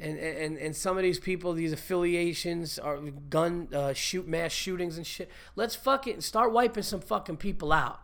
[0.00, 4.96] And, and and some of these people, these affiliations are gun uh, shoot mass shootings
[4.96, 5.30] and shit.
[5.56, 8.00] Let's fucking start wiping some fucking people out.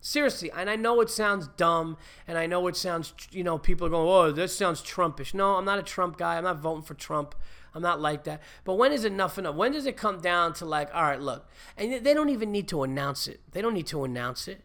[0.00, 1.96] Seriously, and I know it sounds dumb,
[2.28, 5.56] and I know it sounds, you know, people are going, "Oh, this sounds Trumpish." No,
[5.56, 6.36] I'm not a Trump guy.
[6.36, 7.34] I'm not voting for Trump.
[7.74, 8.40] I'm not like that.
[8.64, 9.56] But when is enough enough?
[9.56, 12.68] When does it come down to like, all right, look, and they don't even need
[12.68, 13.40] to announce it.
[13.50, 14.60] They don't need to announce it.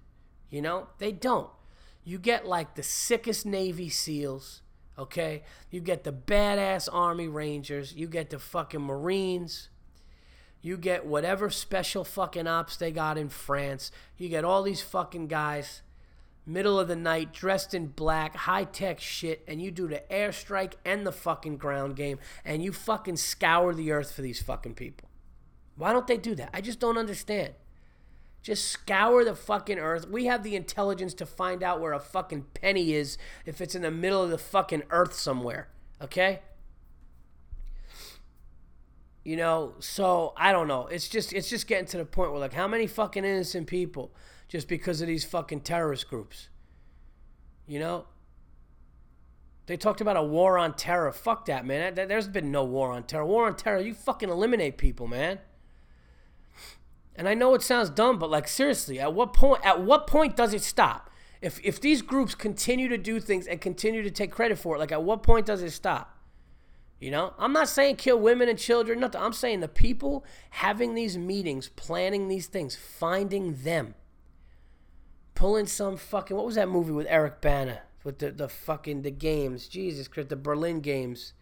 [0.49, 1.49] You know, they don't.
[2.03, 4.61] You get like the sickest Navy SEALs
[4.99, 5.43] Okay?
[5.71, 9.69] You get the badass Army Rangers, you get the fucking Marines,
[10.61, 13.91] you get whatever special fucking ops they got in France.
[14.17, 15.81] You get all these fucking guys,
[16.45, 20.73] middle of the night, dressed in black, high tech shit, and you do the airstrike
[20.83, 25.07] and the fucking ground game, and you fucking scour the earth for these fucking people.
[25.77, 26.49] Why don't they do that?
[26.53, 27.53] I just don't understand.
[28.41, 30.07] Just scour the fucking earth.
[30.07, 33.81] We have the intelligence to find out where a fucking penny is if it's in
[33.81, 35.67] the middle of the fucking earth somewhere.
[36.01, 36.39] Okay?
[39.25, 40.87] You know, so I don't know.
[40.87, 44.11] It's just it's just getting to the point where like how many fucking innocent people
[44.47, 46.47] just because of these fucking terrorist groups?
[47.67, 48.05] You know?
[49.65, 51.11] They talked about a war on terror.
[51.11, 51.93] Fuck that, man.
[51.93, 53.25] There's been no war on terror.
[53.25, 55.39] War on terror, you fucking eliminate people, man.
[57.19, 60.37] And I know it sounds dumb, but like seriously, at what point at what point
[60.37, 61.09] does it stop?
[61.41, 64.79] If if these groups continue to do things and continue to take credit for it,
[64.79, 66.17] like at what point does it stop?
[66.97, 69.19] You know, I'm not saying kill women and children, nothing.
[69.19, 73.95] I'm saying the people having these meetings, planning these things, finding them,
[75.35, 79.11] pulling some fucking what was that movie with Eric Bana with the the fucking the
[79.11, 79.67] games?
[79.67, 81.33] Jesus Christ, the Berlin games.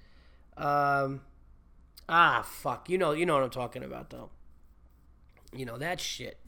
[0.58, 1.22] Um,
[2.10, 4.32] ah, fuck, you know you know what I'm talking about though.
[5.54, 6.40] You know, that shit.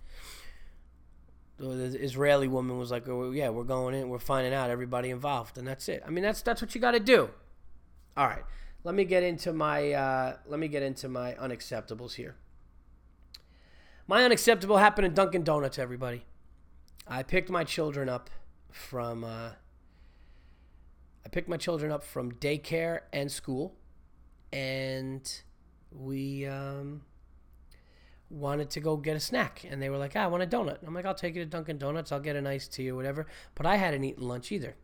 [1.57, 4.07] The Israeli woman was like, oh, "Yeah, we're going in.
[4.09, 6.91] We're finding out everybody involved, and that's it." I mean, that's that's what you got
[6.91, 7.29] to do.
[8.15, 8.43] All right,
[8.83, 12.35] let me get into my uh, let me get into my unacceptables here.
[14.07, 15.77] My unacceptable happened in Dunkin' Donuts.
[15.77, 16.23] Everybody,
[17.07, 18.29] I picked my children up
[18.71, 19.51] from uh,
[21.25, 23.75] I picked my children up from daycare and school,
[24.51, 25.29] and
[25.91, 27.01] we um,
[28.29, 30.77] wanted to go get a snack and they were like, ah, I want a donut.
[30.85, 32.11] I'm like, I'll take you to Dunkin' Donuts.
[32.11, 33.27] I'll get an iced tea or whatever.
[33.55, 34.75] But I hadn't eaten lunch either.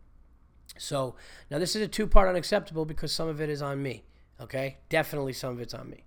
[0.77, 1.15] So
[1.49, 4.03] now this is a two part unacceptable because some of it is on me.
[4.41, 4.77] Okay?
[4.89, 6.03] Definitely some of it's on me.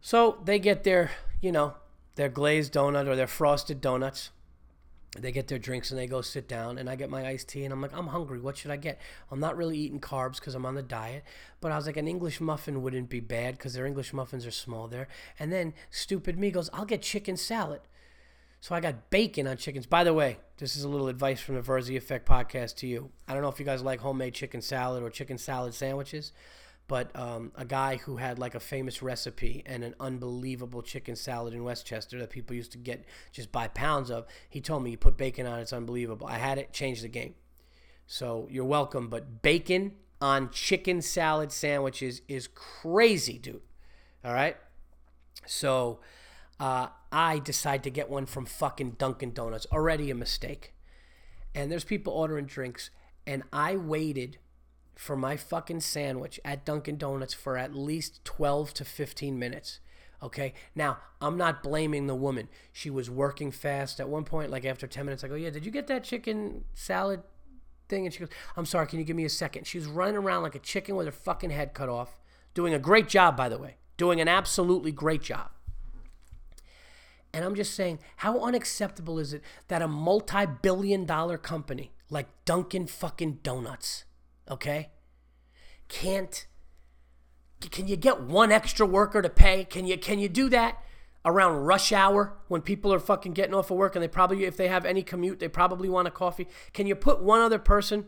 [0.00, 1.74] So they get their, you know,
[2.16, 4.30] their glazed donut or their frosted donuts
[5.16, 7.64] they get their drinks and they go sit down and i get my iced tea
[7.64, 8.38] and i'm like i'm hungry.
[8.38, 9.00] What should i get?
[9.30, 11.24] I'm not really eating carbs because i'm on the diet
[11.60, 14.50] but i was like an english muffin wouldn't be bad because their english muffins are
[14.50, 15.08] small there.
[15.38, 17.80] And then stupid me goes i'll get chicken salad.
[18.60, 19.86] So i got bacon on chickens.
[19.86, 23.10] By the way this is a little advice from the verzi effect podcast to you.
[23.26, 26.32] I don't know if you guys like homemade chicken salad or chicken salad sandwiches
[26.88, 31.52] but um, a guy who had like a famous recipe and an unbelievable chicken salad
[31.52, 34.26] in Westchester that people used to get just buy pounds of.
[34.48, 36.26] He told me you put bacon on it's unbelievable.
[36.26, 37.34] I had it, changed the game.
[38.06, 43.60] So you're welcome, but bacon on chicken salad sandwiches is crazy, dude.
[44.24, 44.56] All right.
[45.46, 46.00] So
[46.58, 49.66] uh, I decide to get one from fucking Dunkin' Donuts.
[49.70, 50.72] Already a mistake.
[51.54, 52.90] And there's people ordering drinks,
[53.26, 54.38] and I waited
[54.98, 59.78] for my fucking sandwich at Dunkin' Donuts for at least 12 to 15 minutes.
[60.20, 60.54] Okay.
[60.74, 62.48] Now, I'm not blaming the woman.
[62.72, 64.00] She was working fast.
[64.00, 66.64] At one point, like after 10 minutes, I go, Yeah, did you get that chicken
[66.74, 67.22] salad
[67.88, 68.06] thing?
[68.06, 69.68] And she goes, I'm sorry, can you give me a second?
[69.68, 72.18] She was running around like a chicken with her fucking head cut off.
[72.52, 73.76] Doing a great job, by the way.
[73.98, 75.50] Doing an absolutely great job.
[77.32, 82.26] And I'm just saying, how unacceptable is it that a multi billion dollar company like
[82.44, 84.04] Dunkin' fucking Donuts
[84.50, 84.90] okay?
[85.88, 86.46] Can't
[87.60, 89.64] can you get one extra worker to pay?
[89.64, 90.82] Can you can you do that
[91.24, 94.56] around rush hour when people are fucking getting off of work and they probably if
[94.56, 96.46] they have any commute, they probably want a coffee?
[96.72, 98.06] Can you put one other person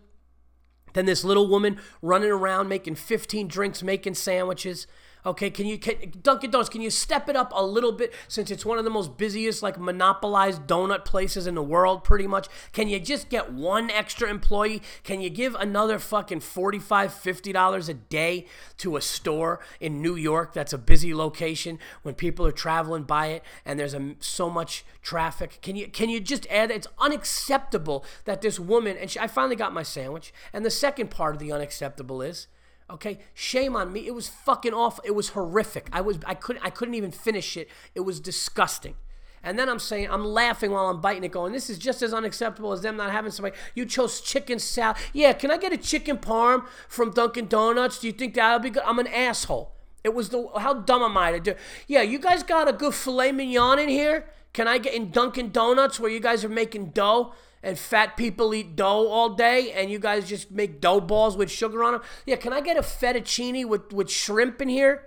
[0.92, 4.86] than this little woman running around making 15 drinks, making sandwiches,
[5.24, 6.70] Okay, can you can, Dunkin' Donuts?
[6.70, 9.62] Can you step it up a little bit since it's one of the most busiest,
[9.62, 12.48] like monopolized donut places in the world, pretty much?
[12.72, 14.82] Can you just get one extra employee?
[15.04, 18.46] Can you give another fucking $45, 50 dollars a day
[18.78, 23.26] to a store in New York that's a busy location when people are traveling by
[23.26, 25.58] it and there's a, so much traffic?
[25.60, 26.70] Can you can you just add?
[26.70, 30.32] It's unacceptable that this woman and she, I finally got my sandwich.
[30.52, 32.46] And the second part of the unacceptable is
[32.90, 34.06] Okay, shame on me.
[34.06, 35.02] It was fucking awful.
[35.06, 35.88] It was horrific.
[35.92, 37.68] I was I couldn't I couldn't even finish it.
[37.94, 38.96] It was disgusting.
[39.42, 42.12] And then I'm saying I'm laughing while I'm biting it, going, "This is just as
[42.12, 44.96] unacceptable as them not having somebody." You chose chicken salad.
[45.12, 48.00] Yeah, can I get a chicken parm from Dunkin' Donuts?
[48.00, 48.82] Do you think that'll be good?
[48.84, 49.72] I'm an asshole.
[50.02, 51.54] It was the how dumb am I to do?
[51.86, 54.26] Yeah, you guys got a good filet mignon in here.
[54.52, 57.32] Can I get in Dunkin' Donuts where you guys are making dough?
[57.62, 61.50] And fat people eat dough all day and you guys just make dough balls with
[61.50, 62.02] sugar on them.
[62.24, 65.06] Yeah, can I get a fettuccine with, with shrimp in here?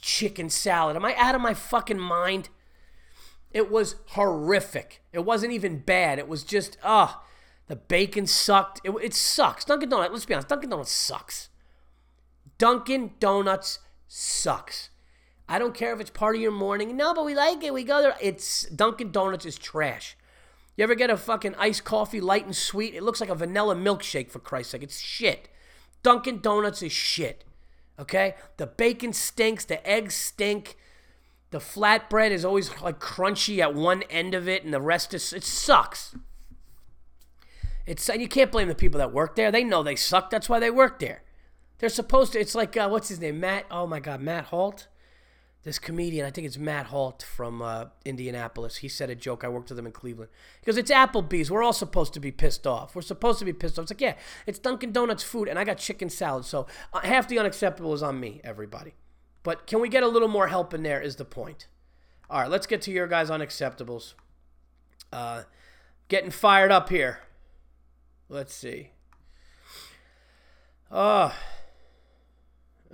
[0.00, 0.96] Chicken salad.
[0.96, 2.48] Am I out of my fucking mind?
[3.50, 5.02] It was horrific.
[5.12, 6.18] It wasn't even bad.
[6.18, 7.24] It was just, ah, uh,
[7.66, 8.80] the bacon sucked.
[8.84, 9.64] It, it sucks.
[9.64, 11.48] Dunkin' Donuts, let's be honest, Dunkin' Donuts sucks.
[12.58, 14.90] Dunkin' Donuts sucks.
[15.48, 16.96] I don't care if it's part of your morning.
[16.96, 17.72] No, but we like it.
[17.72, 18.16] We go there.
[18.20, 20.16] It's Dunkin' Donuts is trash.
[20.78, 22.94] You ever get a fucking iced coffee, light and sweet?
[22.94, 24.84] It looks like a vanilla milkshake, for Christ's sake.
[24.84, 25.48] It's shit.
[26.04, 27.44] Dunkin' Donuts is shit.
[27.98, 28.36] Okay?
[28.58, 29.64] The bacon stinks.
[29.64, 30.76] The eggs stink.
[31.50, 35.32] The flatbread is always like crunchy at one end of it, and the rest is.
[35.32, 36.14] It sucks.
[37.84, 39.50] It's and you can't blame the people that work there.
[39.50, 40.30] They know they suck.
[40.30, 41.24] That's why they work there.
[41.78, 42.40] They're supposed to.
[42.40, 43.40] It's like uh, what's his name?
[43.40, 43.64] Matt.
[43.68, 44.86] Oh my God, Matt Holt
[45.64, 48.76] this comedian, I think it's Matt Holt from uh, Indianapolis.
[48.76, 49.42] He said a joke.
[49.44, 50.30] I worked with him in Cleveland.
[50.60, 51.50] Because it's Applebee's.
[51.50, 52.94] We're all supposed to be pissed off.
[52.94, 53.84] We're supposed to be pissed off.
[53.84, 54.14] It's like, yeah,
[54.46, 56.44] it's Dunkin' Donuts food, and I got chicken salad.
[56.44, 58.94] So uh, half the unacceptable is on me, everybody.
[59.42, 61.00] But can we get a little more help in there?
[61.00, 61.66] Is the point.
[62.30, 64.14] All right, let's get to your guys' unacceptables.
[65.12, 65.42] Uh,
[66.08, 67.20] getting fired up here.
[68.28, 68.90] Let's see.
[70.90, 71.34] Oh.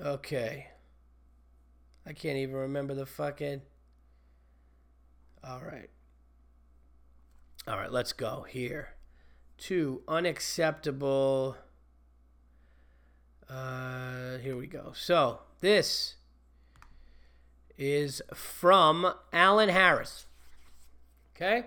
[0.01, 0.69] Okay.
[2.07, 3.63] I can't even remember the fucking.
[5.43, 5.91] All right.
[7.67, 8.95] All right, let's go here.
[9.59, 11.57] To unacceptable.
[13.49, 14.93] Uh, here we go.
[14.95, 16.17] So this
[17.79, 20.27] is from Alan Harris.
[21.35, 21.67] Okay?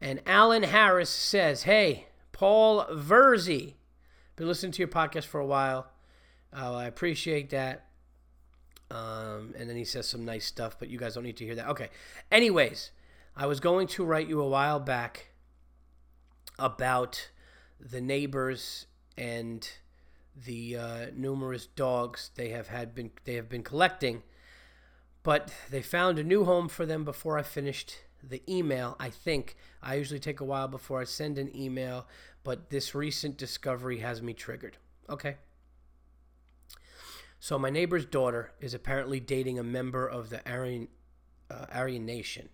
[0.00, 3.74] And Alan Harris says, Hey, Paul Verzi.
[4.36, 5.88] Been listening to your podcast for a while.
[6.56, 7.86] Uh, I appreciate that.
[8.92, 11.54] Um, and then he says some nice stuff, but you guys don't need to hear
[11.54, 11.68] that.
[11.68, 11.88] Okay.
[12.30, 12.90] Anyways,
[13.34, 15.28] I was going to write you a while back
[16.58, 17.30] about
[17.80, 19.66] the neighbors and
[20.44, 24.22] the uh, numerous dogs they have had been they have been collecting,
[25.22, 28.94] but they found a new home for them before I finished the email.
[29.00, 32.06] I think I usually take a while before I send an email,
[32.44, 34.76] but this recent discovery has me triggered.
[35.08, 35.36] Okay.
[37.42, 40.86] So my neighbor's daughter is apparently dating a member of the Aryan,
[41.50, 42.50] uh, Aryan Nation.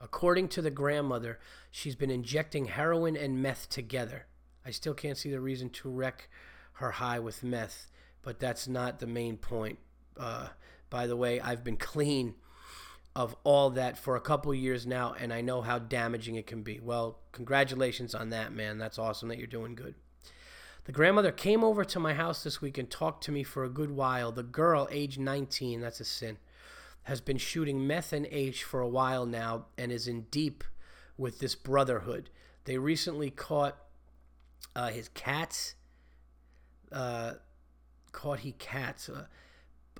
[0.00, 1.38] According to the grandmother,
[1.70, 4.24] she's been injecting heroin and meth together.
[4.64, 6.30] I still can't see the reason to wreck
[6.76, 7.90] her high with meth,
[8.22, 9.80] but that's not the main point.
[10.18, 10.48] Uh,
[10.88, 12.36] by the way, I've been clean
[13.14, 16.62] of all that for a couple years now, and I know how damaging it can
[16.62, 16.80] be.
[16.80, 18.78] Well, congratulations on that, man.
[18.78, 19.94] That's awesome that you're doing good.
[20.86, 23.68] The grandmother came over to my house this week and talked to me for a
[23.68, 24.30] good while.
[24.30, 26.38] The girl, age 19, that's a sin,
[27.02, 30.62] has been shooting meth and H for a while now and is in deep
[31.18, 32.30] with this brotherhood.
[32.66, 33.76] They recently caught
[34.76, 35.74] uh, his cats.
[36.92, 37.32] Uh,
[38.12, 39.08] caught he cats.
[39.08, 39.26] Uh,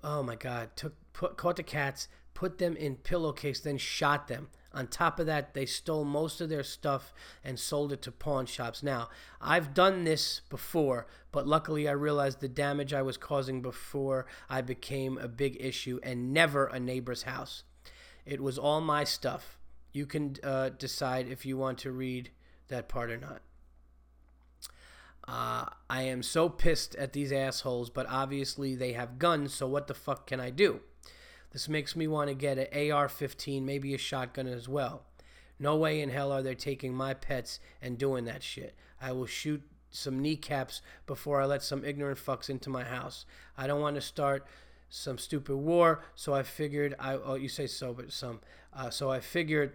[0.05, 0.71] oh my God!
[0.77, 4.49] Took put, caught the cats, put them in pillowcase, then shot them.
[4.77, 8.45] On top of that, they stole most of their stuff and sold it to pawn
[8.45, 8.83] shops.
[8.83, 9.09] Now,
[9.41, 14.61] I've done this before, but luckily I realized the damage I was causing before I
[14.61, 17.63] became a big issue and never a neighbor's house.
[18.27, 19.57] It was all my stuff.
[19.93, 22.29] You can uh, decide if you want to read
[22.69, 23.41] that part or not.
[25.27, 29.87] Uh, I am so pissed at these assholes, but obviously they have guns, so what
[29.87, 30.81] the fuck can I do?
[31.53, 35.05] This makes me want to get an AR 15, maybe a shotgun as well.
[35.59, 38.75] No way in hell are they taking my pets and doing that shit.
[39.01, 43.25] I will shoot some kneecaps before I let some ignorant fucks into my house.
[43.57, 44.47] I don't want to start
[44.91, 48.41] some stupid war, so I figured I oh you say so, but some.
[48.73, 49.73] Uh, so I figured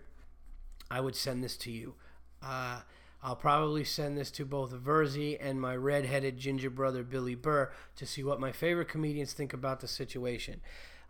[0.89, 1.95] I would send this to you.
[2.41, 2.81] Uh,
[3.23, 8.05] I'll probably send this to both Verzi and my red-headed ginger brother Billy Burr to
[8.05, 10.61] see what my favorite comedians think about the situation.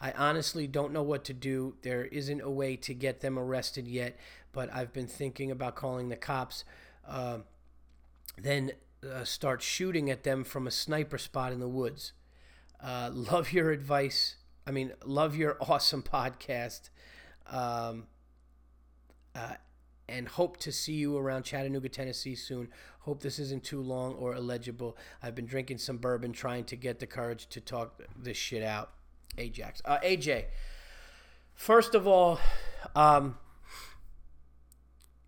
[0.02, 1.76] I honestly don't know what to do.
[1.84, 4.18] There isn't a way to get them arrested yet,
[4.52, 6.66] but I've been thinking about calling the cops.
[7.08, 7.40] Uh,
[8.36, 8.72] then
[9.08, 12.14] uh, start shooting at them from a sniper spot in the woods.
[12.84, 14.38] Uh, love your advice.
[14.66, 16.90] I mean, love your awesome podcast.
[17.46, 18.08] Um,
[19.36, 19.54] uh,
[20.10, 22.70] and hope to see you around Chattanooga, Tennessee soon.
[23.02, 24.98] Hope this isn't too long or illegible.
[25.22, 28.92] I've been drinking some bourbon trying to get the courage to talk this shit out.
[29.38, 29.82] Ajax.
[29.86, 30.46] Uh, AJ,
[31.54, 32.40] first of all,
[32.96, 33.38] um,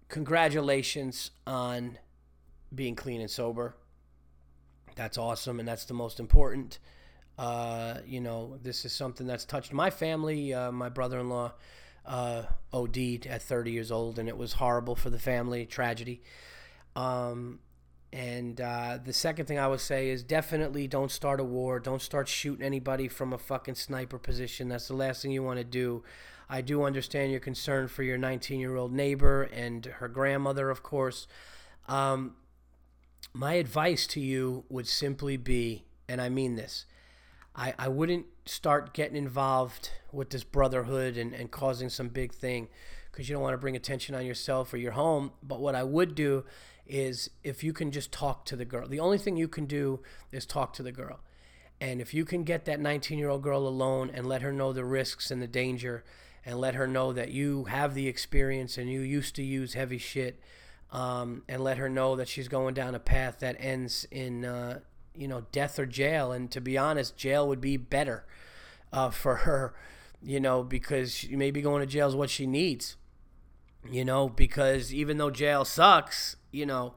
[0.09, 1.97] congratulations on
[2.73, 3.75] being clean and sober.
[4.95, 6.79] That's awesome, and that's the most important.
[7.37, 10.53] Uh, you know, this is something that's touched my family.
[10.53, 11.53] Uh, my brother in law
[12.05, 16.21] uh, OD'd at 30 years old, and it was horrible for the family, tragedy.
[16.95, 17.59] Um,
[18.13, 21.79] and uh, the second thing I would say is definitely don't start a war.
[21.79, 24.69] Don't start shooting anybody from a fucking sniper position.
[24.69, 26.03] That's the last thing you want to do.
[26.47, 30.83] I do understand your concern for your 19 year old neighbor and her grandmother, of
[30.83, 31.25] course.
[31.87, 32.35] Um,
[33.33, 36.85] my advice to you would simply be, and I mean this,
[37.55, 42.67] I, I wouldn't start getting involved with this brotherhood and, and causing some big thing
[43.11, 45.31] because you don't want to bring attention on yourself or your home.
[45.41, 46.45] But what I would do
[46.85, 50.01] is if you can just talk to the girl, the only thing you can do
[50.31, 51.19] is talk to the girl.
[51.79, 54.73] And if you can get that 19 year old girl alone and let her know
[54.73, 56.03] the risks and the danger
[56.45, 59.97] and let her know that you have the experience and you used to use heavy
[59.97, 60.39] shit
[60.91, 64.79] um, and let her know that she's going down a path that ends in, uh,
[65.15, 66.31] you know, death or jail.
[66.31, 68.25] And to be honest, jail would be better
[68.91, 69.73] uh, for her,
[70.21, 72.95] you know, because she, maybe going to jail is what she needs,
[73.89, 76.93] you know, because even though jail sucks, you know,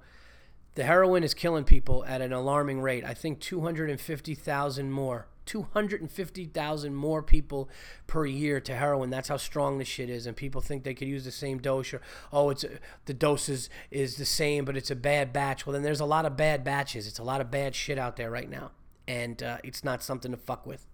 [0.75, 3.05] the heroin is killing people at an alarming rate.
[3.05, 7.71] I think 250,000 more 250,000 more people
[8.07, 9.11] per year to heroin.
[9.11, 10.27] That's how strong this shit is.
[10.27, 12.03] And people think they could use the same dose or,
[12.33, 12.65] oh, it's
[13.07, 15.65] the dose is, is the same, but it's a bad batch.
[15.65, 17.07] Well, then there's a lot of bad batches.
[17.07, 18.73] It's a lot of bad shit out there right now.
[19.09, 20.87] And uh, it's not something to fuck with.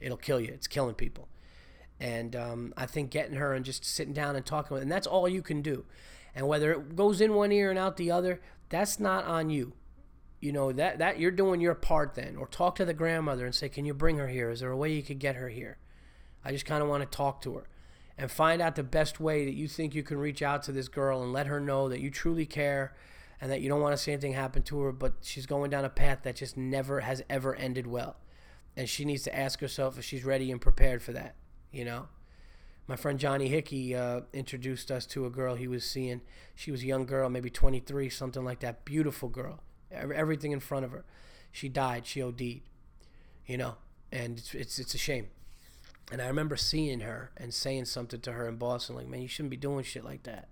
[0.00, 0.52] It'll kill you.
[0.52, 1.28] It's killing people.
[2.00, 5.06] And um, I think getting her and just sitting down and talking with, and that's
[5.06, 5.84] all you can do.
[6.38, 9.72] And whether it goes in one ear and out the other, that's not on you.
[10.38, 12.36] You know that that you're doing your part then.
[12.36, 14.48] Or talk to the grandmother and say can you bring her here?
[14.48, 15.78] Is there a way you could get her here?
[16.44, 17.68] I just kind of want to talk to her.
[18.16, 20.86] And find out the best way that you think you can reach out to this
[20.86, 22.94] girl and let her know that you truly care
[23.40, 25.84] and that you don't want to see anything happen to her but she's going down
[25.84, 28.14] a path that just never has ever ended well.
[28.76, 31.34] And she needs to ask herself if she's ready and prepared for that
[31.72, 32.06] you know
[32.88, 36.20] my friend johnny hickey uh, introduced us to a girl he was seeing
[36.56, 39.60] she was a young girl maybe 23 something like that beautiful girl
[39.90, 41.04] everything in front of her.
[41.52, 42.06] She died.
[42.06, 42.60] She OD'd.
[43.46, 43.76] You know,
[44.12, 45.28] and it's it's, it's a shame.
[46.12, 49.28] And I remember seeing her and saying something to her in Boston, like, "Man, you
[49.28, 50.48] shouldn't be doing shit like that."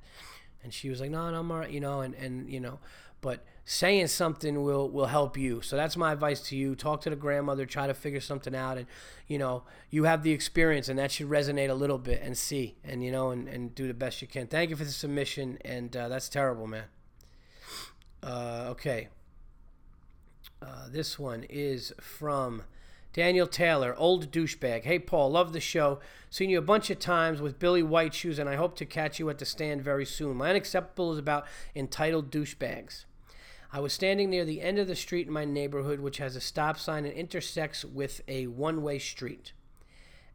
[0.63, 2.79] And she was like, "No, no, I'm alright," you know, and and you know,
[3.21, 5.61] but saying something will will help you.
[5.61, 6.75] So that's my advice to you.
[6.75, 8.87] Talk to the grandmother, try to figure something out, and
[9.27, 12.77] you know, you have the experience, and that should resonate a little bit, and see,
[12.85, 14.47] and you know, and and do the best you can.
[14.47, 16.85] Thank you for the submission, and uh, that's terrible, man.
[18.23, 19.09] Uh, okay,
[20.63, 22.63] uh, this one is from
[23.13, 24.85] Daniel Taylor, old douchebag.
[24.85, 25.99] Hey, Paul, love the show.
[26.31, 29.19] Seen you a bunch of times with Billy White shoes, and I hope to catch
[29.19, 30.37] you at the stand very soon.
[30.37, 33.07] My unacceptable is about entitled douchebags.
[33.73, 36.41] I was standing near the end of the street in my neighborhood, which has a
[36.41, 39.53] stop sign and intersects with a one way street.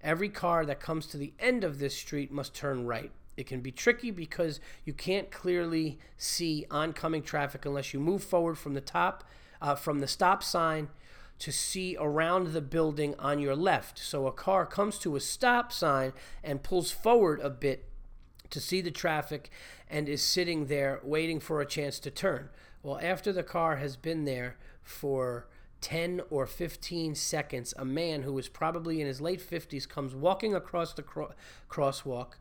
[0.01, 3.11] Every car that comes to the end of this street must turn right.
[3.37, 8.57] It can be tricky because you can't clearly see oncoming traffic unless you move forward
[8.57, 9.23] from the top
[9.61, 10.89] uh, from the stop sign
[11.39, 13.97] to see around the building on your left.
[13.97, 16.13] So a car comes to a stop sign
[16.43, 17.85] and pulls forward a bit
[18.49, 19.49] to see the traffic
[19.89, 22.49] and is sitting there waiting for a chance to turn.
[22.83, 25.47] Well, after the car has been there for
[25.81, 30.55] 10 or 15 seconds, a man who is probably in his late 50s comes walking
[30.55, 31.33] across the cro-
[31.69, 32.33] crosswalk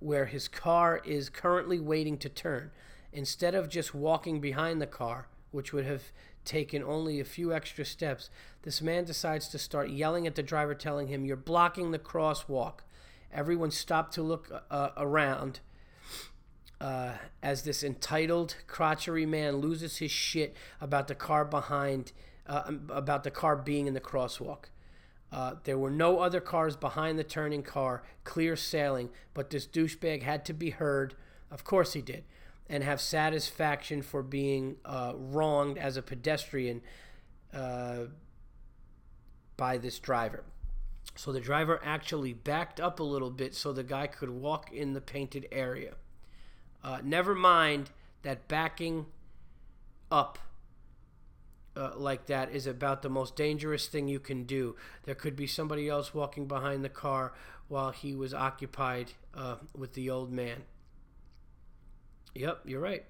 [0.00, 2.70] where his car is currently waiting to turn.
[3.12, 6.12] Instead of just walking behind the car, which would have
[6.44, 8.28] taken only a few extra steps,
[8.62, 12.80] this man decides to start yelling at the driver, telling him, You're blocking the crosswalk.
[13.32, 15.60] Everyone stopped to look uh, around
[16.84, 17.12] uh,
[17.42, 22.12] as this entitled, crotchery man loses his shit about the car behind,
[22.46, 24.64] uh, um, about the car being in the crosswalk.
[25.32, 30.22] Uh, there were no other cars behind the turning car, clear sailing, but this douchebag
[30.22, 31.14] had to be heard.
[31.50, 32.24] Of course he did.
[32.68, 36.82] and have satisfaction for being uh, wronged as a pedestrian
[37.52, 38.04] uh,
[39.56, 40.44] by this driver.
[41.14, 44.94] So the driver actually backed up a little bit so the guy could walk in
[44.94, 45.94] the painted area.
[46.84, 47.90] Uh, never mind
[48.22, 49.06] that backing
[50.10, 50.38] up
[51.76, 54.76] uh, like that is about the most dangerous thing you can do.
[55.04, 57.32] There could be somebody else walking behind the car
[57.68, 60.62] while he was occupied uh, with the old man.
[62.34, 63.04] Yep, you're right.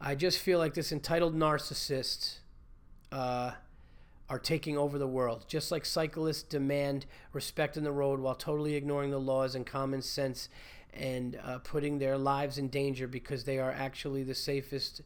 [0.00, 2.36] I just feel like this entitled narcissist
[3.10, 3.52] uh,
[4.28, 5.44] are taking over the world.
[5.48, 10.02] Just like cyclists demand respect in the road while totally ignoring the laws and common
[10.02, 10.48] sense
[10.94, 15.02] and uh, putting their lives in danger because they are actually the safest.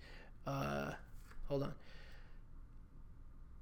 [0.46, 0.92] Uh,
[1.48, 1.74] hold on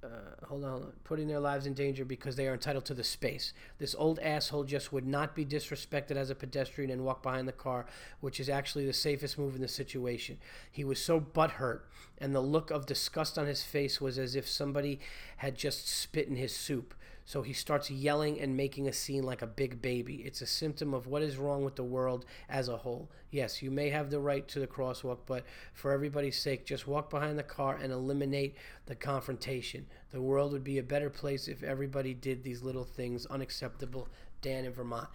[0.03, 3.53] uh, hold on, putting their lives in danger because they are entitled to the space.
[3.77, 7.53] This old asshole just would not be disrespected as a pedestrian and walk behind the
[7.53, 7.85] car,
[8.19, 10.37] which is actually the safest move in the situation.
[10.71, 11.81] He was so butthurt,
[12.17, 14.99] and the look of disgust on his face was as if somebody
[15.37, 16.93] had just spit in his soup.
[17.25, 20.15] So he starts yelling and making a scene like a big baby.
[20.25, 23.09] It's a symptom of what is wrong with the world as a whole.
[23.31, 27.09] Yes, you may have the right to the crosswalk, but for everybody's sake, just walk
[27.09, 28.55] behind the car and eliminate
[28.85, 29.85] the confrontation.
[30.11, 34.09] The world would be a better place if everybody did these little things unacceptable.
[34.41, 35.07] Dan in Vermont.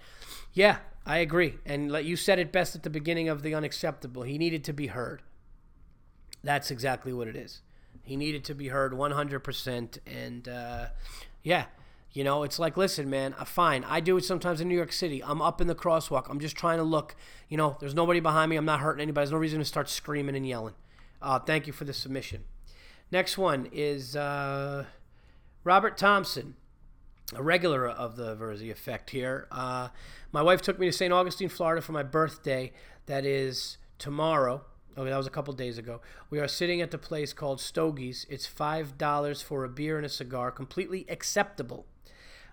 [0.55, 1.59] Yeah, I agree.
[1.67, 4.23] And you said it best at the beginning of the unacceptable.
[4.23, 5.23] He needed to be heard.
[6.43, 7.61] That's exactly what it is.
[8.03, 9.99] He needed to be heard 100%.
[10.07, 10.87] And uh,
[11.43, 11.67] yeah,
[12.13, 13.85] you know, it's like, listen, man, uh, fine.
[13.85, 15.23] I do it sometimes in New York City.
[15.23, 16.27] I'm up in the crosswalk.
[16.29, 17.15] I'm just trying to look.
[17.49, 18.57] You know, there's nobody behind me.
[18.57, 19.25] I'm not hurting anybody.
[19.25, 20.75] There's no reason to start screaming and yelling.
[21.21, 22.45] Uh, thank you for the submission.
[23.11, 24.85] Next one is uh,
[25.65, 26.55] Robert Thompson,
[27.35, 29.47] a regular of the Verzi Effect here.
[29.51, 29.89] Uh,
[30.33, 31.13] my wife took me to St.
[31.13, 32.73] Augustine, Florida for my birthday.
[33.07, 34.65] That is tomorrow.
[34.97, 36.01] Okay, that was a couple days ago.
[36.29, 38.27] We are sitting at the place called Stogie's.
[38.29, 41.87] It's $5 for a beer and a cigar, completely acceptable.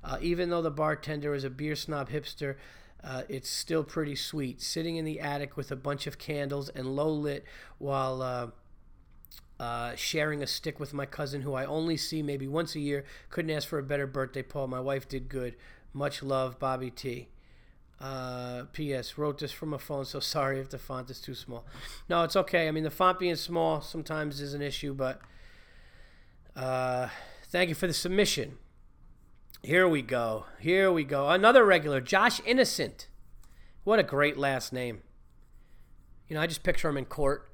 [0.05, 2.55] Uh, even though the bartender is a beer snob hipster,
[3.03, 4.61] uh, it's still pretty sweet.
[4.61, 7.43] Sitting in the attic with a bunch of candles and low lit
[7.79, 8.47] while uh,
[9.59, 13.03] uh, sharing a stick with my cousin, who I only see maybe once a year.
[13.29, 14.67] Couldn't ask for a better birthday, Paul.
[14.67, 15.55] My wife did good.
[15.91, 17.29] Much love, Bobby T.
[17.99, 19.17] Uh, P.S.
[19.17, 21.65] Wrote this from a phone, so sorry if the font is too small.
[22.09, 22.67] No, it's okay.
[22.67, 25.19] I mean, the font being small sometimes is an issue, but
[26.55, 27.07] uh,
[27.47, 28.57] thank you for the submission.
[29.65, 30.45] Here we go.
[30.59, 31.27] Here we go.
[31.27, 33.07] Another regular, Josh Innocent.
[33.83, 35.01] What a great last name.
[36.27, 37.49] You know, I just picture him in court.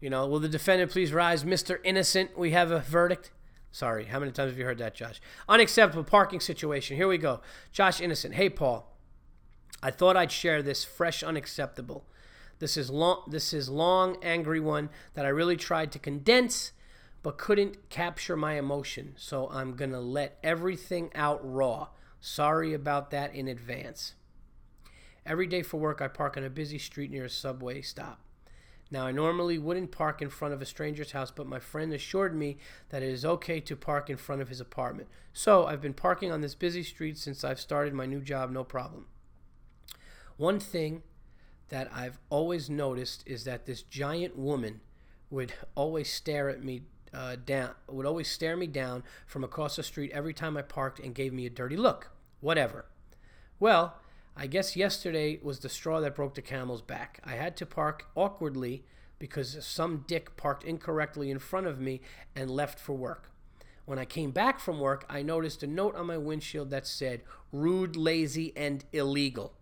[0.00, 1.80] You know, will the defendant please rise, Mr.
[1.82, 2.38] Innocent?
[2.38, 3.32] We have a verdict.
[3.72, 5.20] Sorry, how many times have you heard that, Josh?
[5.48, 6.96] Unacceptable parking situation.
[6.96, 7.40] Here we go.
[7.72, 8.34] Josh Innocent.
[8.34, 8.96] Hey, Paul.
[9.82, 12.04] I thought I'd share this fresh unacceptable.
[12.60, 16.70] This is long this is long angry one that I really tried to condense
[17.22, 21.88] but couldn't capture my emotion, so I'm going to let everything out raw.
[22.20, 24.14] Sorry about that in advance.
[25.24, 28.20] Every day for work, I park on a busy street near a subway stop.
[28.90, 32.36] Now, I normally wouldn't park in front of a stranger's house, but my friend assured
[32.36, 32.58] me
[32.90, 35.08] that it is okay to park in front of his apartment.
[35.32, 38.64] So, I've been parking on this busy street since I've started my new job, no
[38.64, 39.06] problem.
[40.36, 41.02] One thing
[41.68, 44.80] that I've always noticed is that this giant woman
[45.30, 46.82] would always stare at me
[47.14, 50.98] uh, down would always stare me down from across the street every time I parked
[50.98, 52.10] and gave me a dirty look.
[52.40, 52.86] Whatever.
[53.60, 53.96] Well,
[54.36, 57.20] I guess yesterday was the straw that broke the camel's back.
[57.24, 58.84] I had to park awkwardly
[59.18, 62.00] because some dick parked incorrectly in front of me
[62.34, 63.30] and left for work.
[63.84, 67.22] When I came back from work, I noticed a note on my windshield that said
[67.52, 69.52] rude, lazy, and illegal.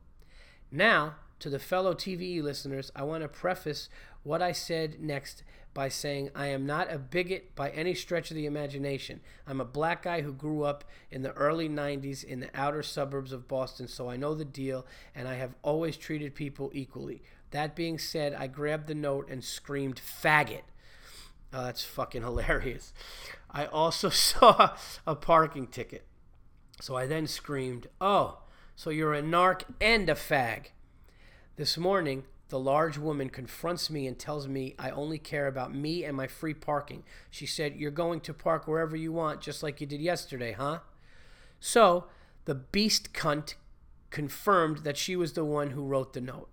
[0.71, 3.89] Now, to the fellow TVE listeners, I want to preface
[4.23, 5.43] what I said next
[5.73, 9.21] by saying I am not a bigot by any stretch of the imagination.
[9.47, 13.33] I'm a black guy who grew up in the early 90s in the outer suburbs
[13.33, 17.23] of Boston, so I know the deal, and I have always treated people equally.
[17.53, 20.63] That being said, I grabbed the note and screamed, faggot.
[21.53, 22.93] Oh, that's fucking hilarious.
[23.51, 26.05] I also saw a parking ticket.
[26.81, 28.39] So I then screamed, Oh,
[28.75, 30.67] so you're a narc and a fag.
[31.57, 36.05] This morning, the large woman confronts me and tells me I only care about me
[36.05, 37.05] and my free parking.
[37.31, 40.81] She said, You're going to park wherever you want, just like you did yesterday, huh?
[41.59, 42.07] So
[42.45, 43.55] the beast cunt
[44.11, 46.49] confirmed that she was the one who wrote the note.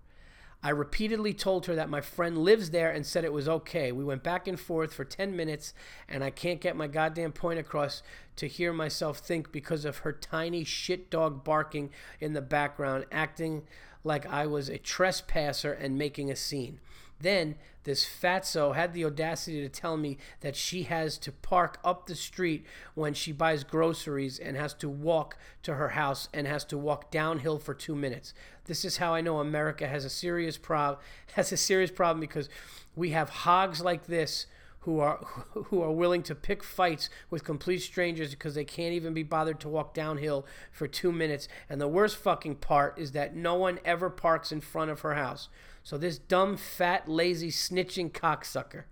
[0.63, 3.91] I repeatedly told her that my friend lives there and said it was okay.
[3.91, 5.73] We went back and forth for 10 minutes,
[6.09, 8.01] and I can't get my goddamn point across
[8.37, 13.63] to hear myself think because of her tiny shit dog barking in the background, acting
[14.07, 16.79] like I was a trespasser and making a scene.
[17.19, 22.05] Then this fatso had the audacity to tell me that she has to park up
[22.05, 26.65] the street when she buys groceries and has to walk to her house and has
[26.65, 28.33] to walk downhill for two minutes.
[28.65, 30.99] This is how I know America has a serious prob
[31.33, 32.49] has a serious problem because
[32.95, 34.47] we have hogs like this
[34.88, 35.17] who are
[35.65, 39.59] who are willing to pick fights with complete strangers because they can't even be bothered
[39.59, 41.49] to walk downhill for 2 minutes.
[41.69, 45.15] And the worst fucking part is that no one ever parks in front of her
[45.15, 45.49] house.
[45.83, 48.85] So this dumb fat lazy snitching cocksucker.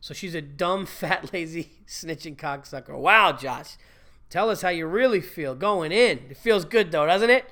[0.00, 2.96] So she's a dumb fat lazy snitching cocksucker.
[2.96, 3.76] Wow Josh.
[4.30, 6.20] Tell us how you really feel going in.
[6.30, 7.46] It feels good though doesn't it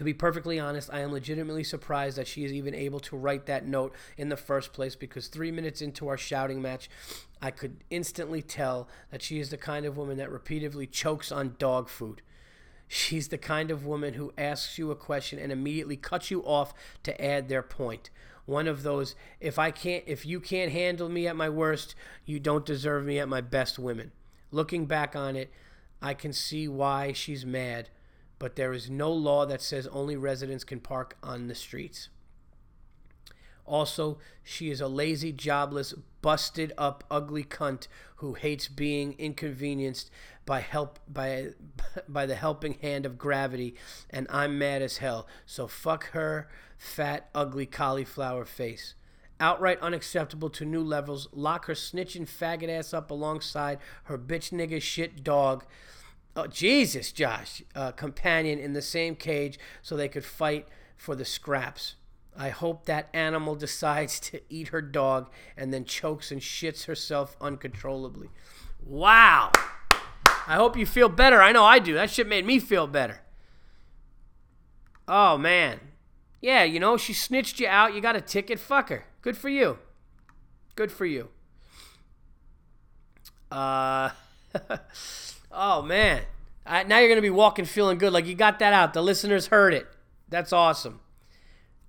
[0.00, 3.44] to be perfectly honest, I am legitimately surprised that she is even able to write
[3.44, 6.88] that note in the first place because three minutes into our shouting match,
[7.42, 11.56] I could instantly tell that she is the kind of woman that repeatedly chokes on
[11.58, 12.22] dog food.
[12.88, 16.72] She's the kind of woman who asks you a question and immediately cuts you off
[17.02, 18.08] to add their point.
[18.46, 21.94] One of those if I can't if you can't handle me at my worst,
[22.24, 24.12] you don't deserve me at my best women.
[24.50, 25.52] Looking back on it,
[26.00, 27.90] I can see why she's mad
[28.40, 32.08] but there is no law that says only residents can park on the streets.
[33.66, 37.86] Also, she is a lazy, jobless, busted up, ugly cunt
[38.16, 40.10] who hates being inconvenienced
[40.44, 41.50] by help by
[42.08, 43.76] by the helping hand of gravity,
[44.08, 45.28] and I'm mad as hell.
[45.46, 48.94] So fuck her, fat, ugly cauliflower face.
[49.38, 51.28] Outright unacceptable to new levels.
[51.32, 55.64] Lock her snitching faggot ass up alongside her bitch nigga shit dog
[56.36, 60.66] oh Jesus, Josh, uh, companion in the same cage so they could fight
[60.96, 61.96] for the scraps.
[62.36, 67.36] I hope that animal decides to eat her dog and then chokes and shits herself
[67.40, 68.28] uncontrollably.
[68.84, 69.52] Wow.
[70.46, 71.42] I hope you feel better.
[71.42, 71.94] I know I do.
[71.94, 73.20] That shit made me feel better.
[75.06, 75.80] Oh, man.
[76.40, 77.94] Yeah, you know, she snitched you out.
[77.94, 78.58] You got a ticket.
[78.58, 79.04] Fuck her.
[79.22, 79.78] Good for you.
[80.76, 81.28] Good for you.
[83.50, 84.10] Uh.
[85.52, 86.22] Oh man,
[86.64, 88.12] I, now you're gonna be walking feeling good.
[88.12, 88.94] Like you got that out.
[88.94, 89.86] The listeners heard it.
[90.28, 91.00] That's awesome.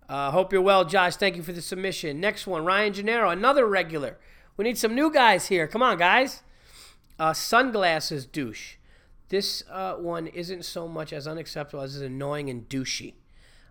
[0.10, 1.16] Uh, hope you're well, Josh.
[1.16, 2.20] Thank you for the submission.
[2.20, 4.18] Next one, Ryan Gennaro, another regular.
[4.58, 5.68] We need some new guys here.
[5.68, 6.44] Come on, guys.
[7.18, 8.76] Uh, sunglasses douche.
[9.30, 13.14] This uh, one isn't so much as unacceptable as it's annoying and douchey.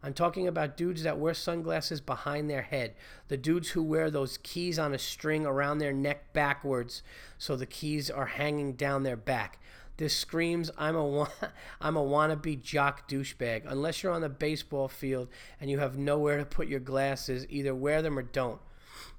[0.03, 2.95] I'm talking about dudes that wear sunglasses behind their head.
[3.28, 7.03] The dudes who wear those keys on a string around their neck backwards
[7.36, 9.61] so the keys are hanging down their back.
[10.01, 11.28] This screams I'm a
[11.82, 13.64] I'm a wannabe jock douchebag.
[13.66, 15.28] Unless you're on the baseball field
[15.61, 18.62] and you have nowhere to put your glasses, either wear them or don't.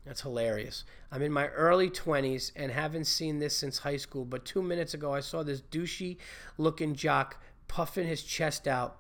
[0.08, 0.84] That's hilarious.
[1.12, 4.96] I'm in my early 20s and haven't seen this since high school, but 2 minutes
[4.96, 6.18] ago I saw this douchey
[6.58, 8.98] looking jock puffing his chest out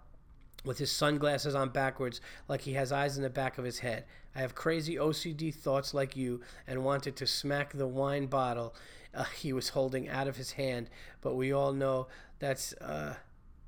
[0.63, 4.05] with his sunglasses on backwards like he has eyes in the back of his head.
[4.35, 8.75] I have crazy OCD thoughts like you and wanted to smack the wine bottle
[9.13, 10.89] uh, he was holding out of his hand.
[11.21, 12.07] But we all know
[12.39, 13.15] that's uh,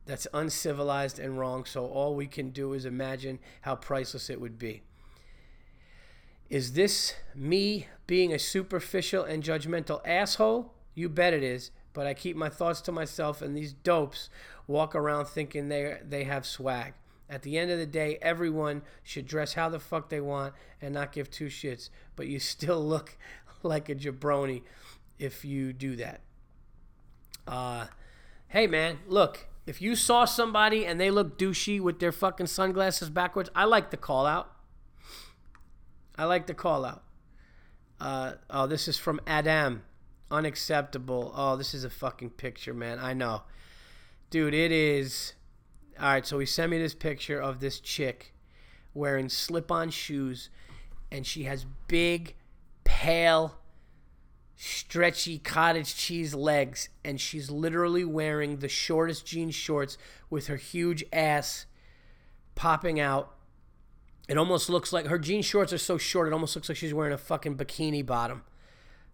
[0.05, 1.65] that's uncivilized and wrong.
[1.65, 4.83] So all we can do is imagine how priceless it would be.
[6.49, 10.73] Is this me being a superficial and judgmental asshole?
[10.93, 11.71] You bet it is.
[11.93, 14.29] But I keep my thoughts to myself, and these dopes
[14.67, 16.93] walk around thinking they they have swag.
[17.29, 20.93] At the end of the day, everyone should dress how the fuck they want and
[20.93, 21.89] not give two shits.
[22.15, 23.17] But you still look
[23.63, 24.63] like a jabroni
[25.19, 26.21] if you do that.
[27.47, 27.87] Uh,
[28.47, 33.09] hey, man, look, if you saw somebody and they look douchey with their fucking sunglasses
[33.09, 34.51] backwards, I like the call out.
[36.17, 37.03] I like the call out.
[37.99, 39.83] Uh, oh, this is from Adam.
[40.29, 41.31] Unacceptable.
[41.35, 42.99] Oh, this is a fucking picture, man.
[42.99, 43.43] I know.
[44.29, 45.33] Dude, it is.
[45.99, 48.33] All right, so he sent me this picture of this chick
[48.93, 50.49] wearing slip on shoes,
[51.11, 52.35] and she has big,
[52.83, 53.59] pale,
[54.55, 59.97] stretchy cottage cheese legs, and she's literally wearing the shortest jean shorts
[60.29, 61.65] with her huge ass
[62.55, 63.33] popping out.
[64.27, 66.93] It almost looks like her jean shorts are so short, it almost looks like she's
[66.93, 68.43] wearing a fucking bikini bottom.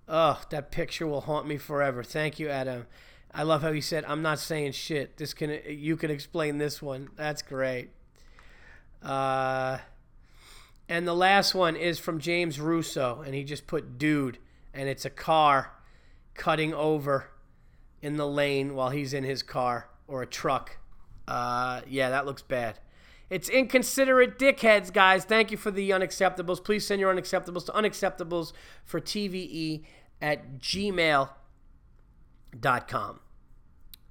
[0.08, 2.04] Oh, that picture will haunt me forever.
[2.04, 2.88] Thank you, Adam.
[3.32, 5.18] I love how he said, "I'm not saying shit.
[5.18, 7.92] This can you can explain this one." That's great.
[9.04, 9.78] Uh,
[10.88, 14.40] and the last one is from James Russo, and he just put "dude."
[14.74, 15.74] And it's a car
[16.34, 17.32] cutting over
[18.02, 20.78] in the lane while he's in his car or a truck.
[21.28, 22.80] Uh, yeah, that looks bad.
[23.30, 25.24] It's inconsiderate dickheads, guys.
[25.24, 26.64] Thank you for the unacceptables.
[26.64, 28.54] Please send your unacceptables to unacceptables
[28.84, 29.84] for TVE
[30.22, 31.30] at gmail.com.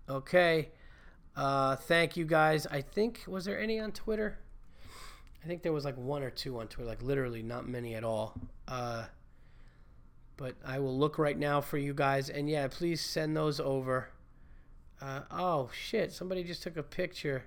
[0.09, 0.69] Okay.
[1.35, 2.67] Uh, thank you, guys.
[2.67, 4.39] I think, was there any on Twitter?
[5.43, 8.05] I think there was like one or two on Twitter, like literally not many at
[8.05, 8.35] all.
[8.67, 9.07] Uh,
[10.39, 14.09] but I will look right now for you guys, and yeah, please send those over.
[15.03, 16.13] Uh, oh shit!
[16.13, 17.45] Somebody just took a picture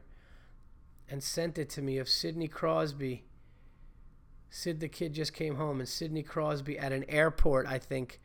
[1.09, 3.23] and sent it to me of Sidney Crosby.
[4.49, 8.19] Sid the kid just came home, and Sidney Crosby at an airport, I think,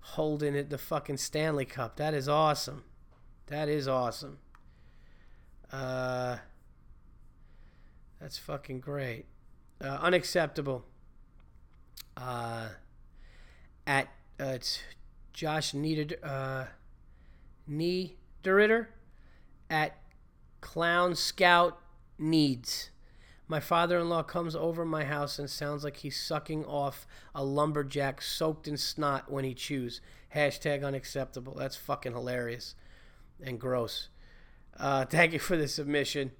[0.00, 1.96] holding it the fucking Stanley Cup.
[1.96, 2.84] That is awesome.
[3.46, 4.38] That is awesome.
[5.70, 6.38] Uh,
[8.18, 9.26] that's fucking great.
[9.82, 10.86] Uh, unacceptable.
[12.16, 12.68] Uh,
[13.88, 14.08] at
[14.38, 14.58] uh,
[15.32, 16.66] Josh needed uh,
[17.66, 18.16] knee
[19.68, 19.96] at
[20.60, 21.80] Clown Scout
[22.18, 22.90] Needs.
[23.46, 27.42] My father in law comes over my house and sounds like he's sucking off a
[27.42, 30.00] lumberjack soaked in snot when he chews.
[30.34, 31.54] Hashtag unacceptable.
[31.54, 32.74] That's fucking hilarious
[33.42, 34.08] and gross.
[34.78, 36.32] Uh, thank you for the submission.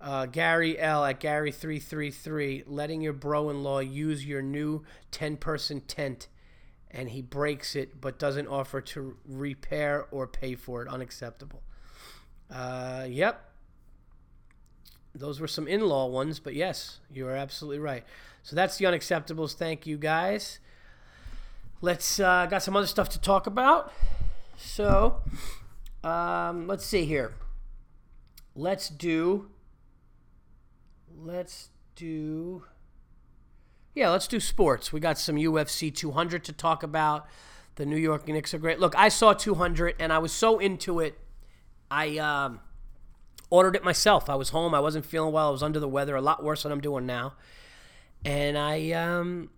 [0.00, 5.80] Uh, Gary L at Gary333, letting your bro in law use your new 10 person
[5.80, 6.28] tent
[6.92, 10.88] and he breaks it but doesn't offer to repair or pay for it.
[10.88, 11.62] Unacceptable.
[12.50, 13.48] Uh, yep.
[15.14, 18.04] Those were some in law ones, but yes, you are absolutely right.
[18.42, 19.54] So that's the unacceptables.
[19.54, 20.58] Thank you guys.
[21.80, 23.92] Let's, uh, got some other stuff to talk about.
[24.56, 25.22] So,
[26.04, 27.34] um, let's see here.
[28.54, 29.50] Let's do,
[31.16, 32.64] let's do,
[33.94, 34.92] yeah, let's do sports.
[34.92, 37.26] We got some UFC 200 to talk about.
[37.76, 38.78] The New York Knicks are great.
[38.78, 41.18] Look, I saw 200 and I was so into it.
[41.90, 42.60] I um,
[43.50, 44.30] ordered it myself.
[44.30, 44.74] I was home.
[44.74, 45.48] I wasn't feeling well.
[45.48, 47.34] I was under the weather, a lot worse than I'm doing now.
[48.24, 49.50] And I um,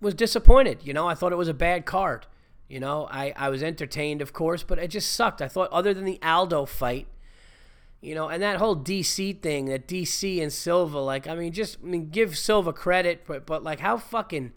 [0.00, 0.80] was disappointed.
[0.82, 2.26] You know, I thought it was a bad card.
[2.68, 5.40] You know, I, I was entertained, of course, but it just sucked.
[5.40, 7.06] I thought, other than the Aldo fight,
[8.00, 11.78] you know, and that whole DC thing, that DC and Silva, like, I mean, just
[11.82, 14.52] I mean, give Silva credit, but but like, how fucking,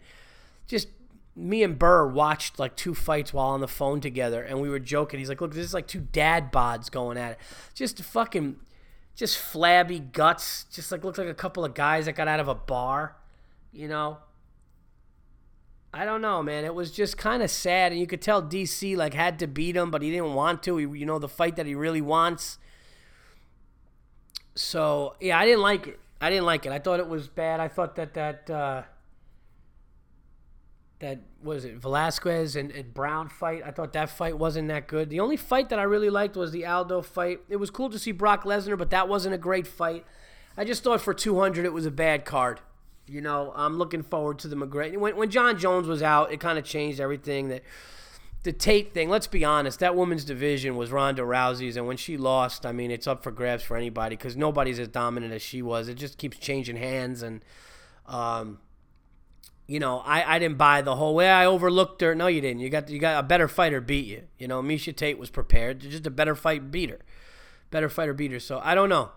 [0.66, 0.88] just
[1.34, 4.78] me and Burr watched like two fights while on the phone together, and we were
[4.78, 5.18] joking.
[5.18, 7.38] He's like, "Look, this is like two dad bods going at it,
[7.74, 8.56] just fucking,
[9.16, 12.48] just flabby guts, just like looks like a couple of guys that got out of
[12.48, 13.16] a bar,
[13.72, 14.18] you know."
[15.94, 16.64] I don't know, man.
[16.64, 19.76] It was just kind of sad, and you could tell DC like had to beat
[19.76, 20.76] him, but he didn't want to.
[20.78, 22.56] He, you know, the fight that he really wants
[24.54, 26.00] so yeah, I didn't like it.
[26.20, 26.72] I didn't like it.
[26.72, 27.60] I thought it was bad.
[27.60, 28.82] I thought that that uh,
[31.00, 33.62] that was it Velasquez and, and Browne fight.
[33.66, 35.10] I thought that fight wasn't that good.
[35.10, 37.40] The only fight that I really liked was the Aldo fight.
[37.48, 40.06] It was cool to see Brock Lesnar, but that wasn't a great fight.
[40.56, 42.60] I just thought for 200 it was a bad card.
[43.06, 44.96] You know, I'm looking forward to the McGregor.
[44.96, 47.48] When when Jon Jones was out, it kind of changed everything.
[47.48, 47.62] That
[48.42, 52.16] the Tate thing, let's be honest, that woman's division was Ronda Rousey's, and when she
[52.16, 55.62] lost, I mean, it's up for grabs for anybody because nobody's as dominant as she
[55.62, 55.88] was.
[55.88, 57.44] It just keeps changing hands, and
[58.06, 58.58] um,
[59.68, 61.30] you know, I, I didn't buy the whole way.
[61.30, 62.16] I overlooked her.
[62.16, 62.60] No, you didn't.
[62.60, 64.24] You got you got a better fighter beat you.
[64.38, 65.80] You know, Miesha Tate was prepared.
[65.80, 66.98] Just a better fight beater,
[67.70, 68.40] better fighter beater.
[68.40, 69.12] So I don't know.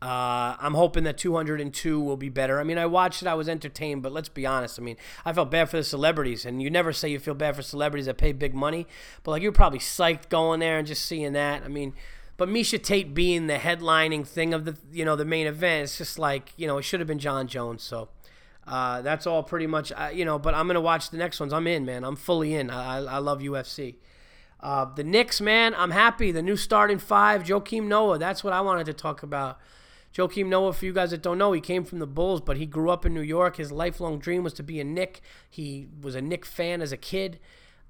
[0.00, 2.60] Uh, I'm hoping that 202 will be better.
[2.60, 4.78] I mean, I watched it, I was entertained, but let's be honest.
[4.78, 7.56] I mean, I felt bad for the celebrities, and you never say you feel bad
[7.56, 8.86] for celebrities that pay big money,
[9.24, 11.64] but like you're probably psyched going there and just seeing that.
[11.64, 11.94] I mean,
[12.36, 15.98] but Miesha Tate being the headlining thing of the you know the main event, it's
[15.98, 17.82] just like you know it should have been Jon Jones.
[17.82, 18.08] So
[18.68, 20.38] uh, that's all pretty much uh, you know.
[20.38, 21.52] But I'm gonna watch the next ones.
[21.52, 22.04] I'm in, man.
[22.04, 22.70] I'm fully in.
[22.70, 23.96] I, I, I love UFC.
[24.60, 26.30] Uh, the Knicks, man, I'm happy.
[26.32, 28.18] The new starting five, Joakim Noah.
[28.18, 29.58] That's what I wanted to talk about.
[30.14, 32.66] Joakim Noah, for you guys that don't know, he came from the Bulls, but he
[32.66, 33.56] grew up in New York.
[33.56, 35.20] His lifelong dream was to be a Knick.
[35.48, 37.38] He was a Knick fan as a kid.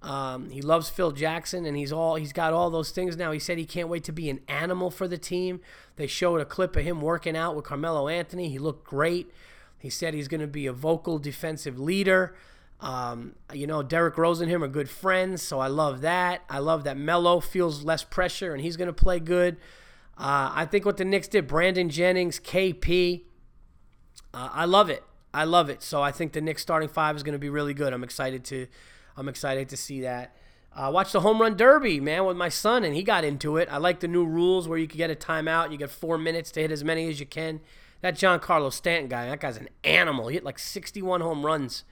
[0.02, 3.32] Um, he loves Phil Jackson, and he's all he's got all those things now.
[3.32, 5.60] He said he can't wait to be an animal for the team.
[5.96, 8.48] They showed a clip of him working out with Carmelo Anthony.
[8.48, 9.32] He looked great.
[9.78, 12.36] He said he's going to be a vocal defensive leader.
[12.80, 16.42] Um, you know, Derrick Rose and him are good friends, so I love that.
[16.48, 19.56] I love that Melo feels less pressure and he's going to play good.
[20.18, 23.22] Uh, I think what the Knicks did, Brandon Jennings, KP,
[24.34, 25.04] uh, I love it.
[25.32, 25.82] I love it.
[25.82, 27.92] So I think the Knicks starting five is going to be really good.
[27.92, 28.66] I'm excited to,
[29.16, 30.34] I'm excited to see that.
[30.74, 33.68] Uh, watch the home run derby, man, with my son, and he got into it.
[33.70, 35.70] I like the new rules where you can get a timeout.
[35.70, 37.60] You get four minutes to hit as many as you can.
[38.00, 40.28] That Giancarlo Stanton guy, that guy's an animal.
[40.28, 41.84] He hit like 61 home runs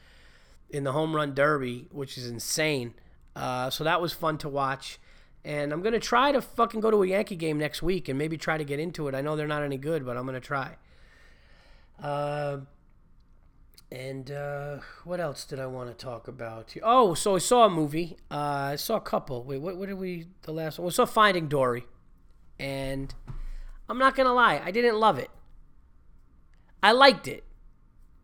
[0.71, 2.95] in the home run derby, which is insane.
[3.35, 4.99] Uh, so that was fun to watch.
[5.47, 8.19] And I'm going to try to fucking go to a Yankee game next week and
[8.19, 9.15] maybe try to get into it.
[9.15, 10.75] I know they're not any good, but I'm going to try.
[12.03, 12.59] Uh,
[13.93, 16.75] and uh, what else did I want to talk about?
[16.83, 18.17] Oh, so I saw a movie.
[18.29, 19.45] Uh, I saw a couple.
[19.45, 20.87] Wait, what, what did we, the last one?
[20.87, 21.85] We saw Finding Dory.
[22.59, 23.15] And
[23.89, 25.31] I'm not going to lie, I didn't love it.
[26.83, 27.45] I liked it.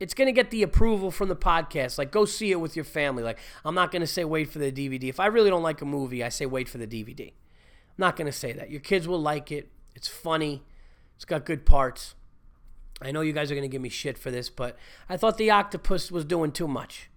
[0.02, 1.96] It's going to get the approval from the podcast.
[1.96, 3.22] Like, go see it with your family.
[3.22, 5.04] Like, I'm not going to say wait for the DVD.
[5.04, 7.28] If I really don't like a movie, I say wait for the DVD.
[7.28, 8.68] I'm not going to say that.
[8.68, 9.70] Your kids will like it.
[9.94, 10.64] It's funny.
[11.14, 12.16] It's got good parts.
[13.00, 14.76] I know you guys are going to give me shit for this, but
[15.08, 17.08] I thought the octopus was doing too much.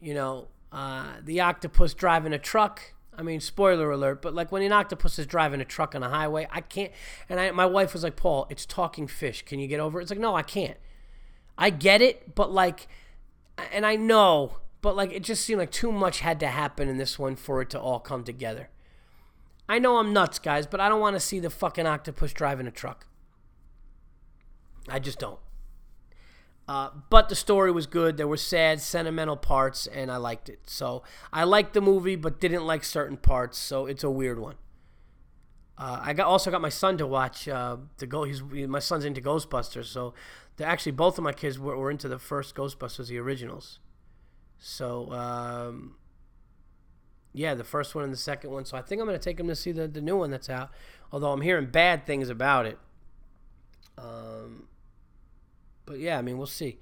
[0.00, 2.94] You know, uh, the octopus driving a truck.
[3.16, 6.08] I mean, spoiler alert, but like when an octopus is driving a truck on a
[6.08, 6.92] highway, I can't.
[7.28, 9.44] And I, my wife was like, Paul, it's talking fish.
[9.44, 10.02] Can you get over it?
[10.04, 10.76] It's like, no, I can't.
[11.58, 12.88] I get it, but like,
[13.72, 16.96] and I know, but like, it just seemed like too much had to happen in
[16.96, 18.70] this one for it to all come together.
[19.68, 22.66] I know I'm nuts, guys, but I don't want to see the fucking octopus driving
[22.66, 23.06] a truck.
[24.88, 25.40] I just don't.
[26.68, 28.16] Uh, but the story was good.
[28.16, 30.60] There were sad, sentimental parts, and I liked it.
[30.66, 31.02] So
[31.32, 33.58] I liked the movie, but didn't like certain parts.
[33.58, 34.56] So it's a weird one.
[35.76, 38.24] Uh, I got also got my son to watch uh, the go.
[38.24, 40.12] He's my son's into Ghostbusters, so
[40.60, 43.78] actually both of my kids were, were into the first Ghostbusters, the originals.
[44.58, 45.96] So um,
[47.32, 48.64] yeah, the first one and the second one.
[48.64, 50.70] So I think I'm gonna take them to see the the new one that's out.
[51.12, 52.78] Although I'm hearing bad things about it.
[53.96, 54.68] Um,
[55.86, 56.78] but yeah, I mean, we'll see.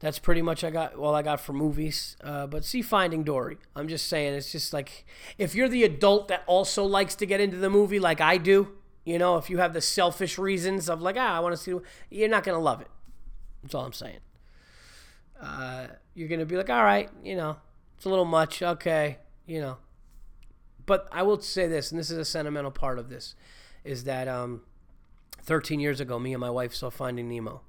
[0.00, 2.16] That's pretty much I got all I got for movies.
[2.22, 3.58] Uh, but see Finding Dory.
[3.74, 5.04] I'm just saying, it's just like
[5.38, 8.77] if you're the adult that also likes to get into the movie like I do,
[9.08, 11.74] you know, if you have the selfish reasons of like, ah, I want to see,
[12.10, 12.88] you're not gonna love it.
[13.62, 14.20] That's all I'm saying.
[15.40, 17.56] Uh, you're gonna be like, all right, you know,
[17.96, 18.60] it's a little much.
[18.62, 19.78] Okay, you know.
[20.84, 23.34] But I will say this, and this is a sentimental part of this,
[23.82, 24.60] is that um,
[25.42, 27.62] 13 years ago, me and my wife saw Finding Nemo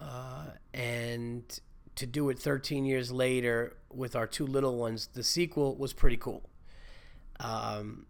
[0.00, 1.60] uh, and
[1.96, 6.16] to do it 13 years later with our two little ones, the sequel was pretty
[6.16, 6.48] cool.
[7.40, 8.06] Um,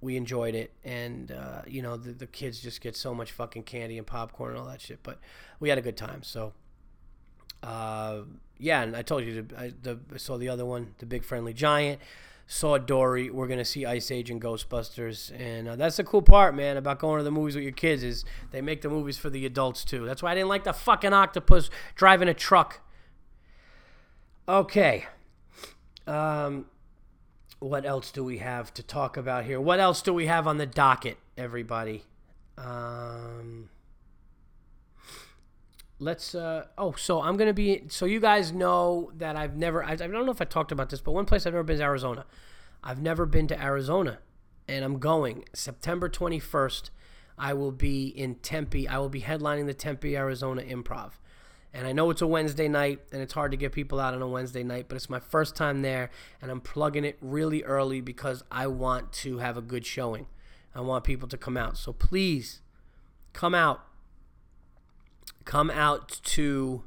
[0.00, 3.64] we enjoyed it, and uh, you know the, the kids just get so much fucking
[3.64, 5.00] candy and popcorn and all that shit.
[5.02, 5.18] But
[5.60, 6.22] we had a good time.
[6.22, 6.52] So,
[7.62, 8.20] uh,
[8.58, 11.24] yeah, and I told you the, I, the, I saw the other one, the Big
[11.24, 12.00] Friendly Giant
[12.46, 13.28] saw Dory.
[13.30, 16.98] We're gonna see Ice Age and Ghostbusters, and uh, that's the cool part, man, about
[16.98, 19.84] going to the movies with your kids is they make the movies for the adults
[19.84, 20.06] too.
[20.06, 22.80] That's why I didn't like the fucking octopus driving a truck.
[24.48, 25.06] Okay.
[26.06, 26.64] Um,
[27.60, 29.60] what else do we have to talk about here?
[29.60, 32.04] What else do we have on the docket, everybody?
[32.56, 33.68] Um,
[36.00, 39.92] let's uh oh so i'm gonna be so you guys know that i've never I,
[39.92, 41.80] I, don't know if i talked about this but one place i've never been is
[41.80, 42.24] arizona
[42.84, 44.18] i've never been to arizona
[44.68, 46.90] and i'm going september 21st
[47.36, 51.12] i will be in tempe i will be headlining the tempe arizona improv
[51.72, 54.22] and i know it's a wednesday night and it's hard to get people out on
[54.22, 56.10] a wednesday night but it's my first time there
[56.40, 60.26] and i'm plugging it really early because i want to have a good showing.
[60.74, 61.76] I want people to come out.
[61.76, 62.60] So please
[63.32, 63.80] come out.
[65.44, 66.84] Come out to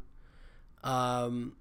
[0.83, 1.57] um,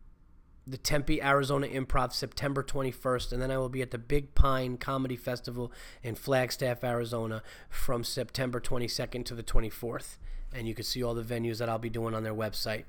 [0.66, 4.76] the Tempe, Arizona Improv September 21st, and then I will be at the Big Pine
[4.76, 10.18] Comedy Festival in Flagstaff, Arizona from September 22nd to the 24th.
[10.52, 12.84] And you can see all the venues that I'll be doing on their website,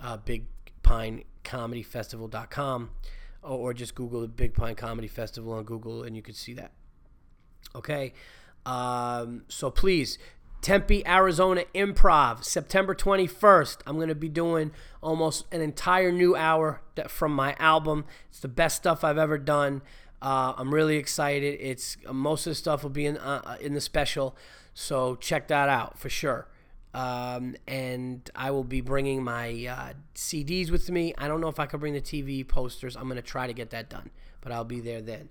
[0.00, 2.90] uh, bigpinecomedyfestival.com,
[3.42, 6.54] or, or just Google the Big Pine Comedy Festival on Google, and you can see
[6.54, 6.72] that.
[7.74, 8.14] Okay.
[8.66, 10.18] Um, so please
[10.64, 13.80] Tempe, Arizona Improv, September 21st.
[13.86, 14.70] I'm going to be doing
[15.02, 18.06] almost an entire new hour from my album.
[18.30, 19.82] It's the best stuff I've ever done.
[20.22, 21.58] Uh, I'm really excited.
[21.60, 24.34] It's most of the stuff will be in uh, in the special,
[24.72, 26.48] so check that out for sure.
[26.94, 31.12] Um, and I will be bringing my uh, CDs with me.
[31.18, 32.94] I don't know if I can bring the TV posters.
[32.94, 35.28] I'm going to try to get that done, but I'll be there then.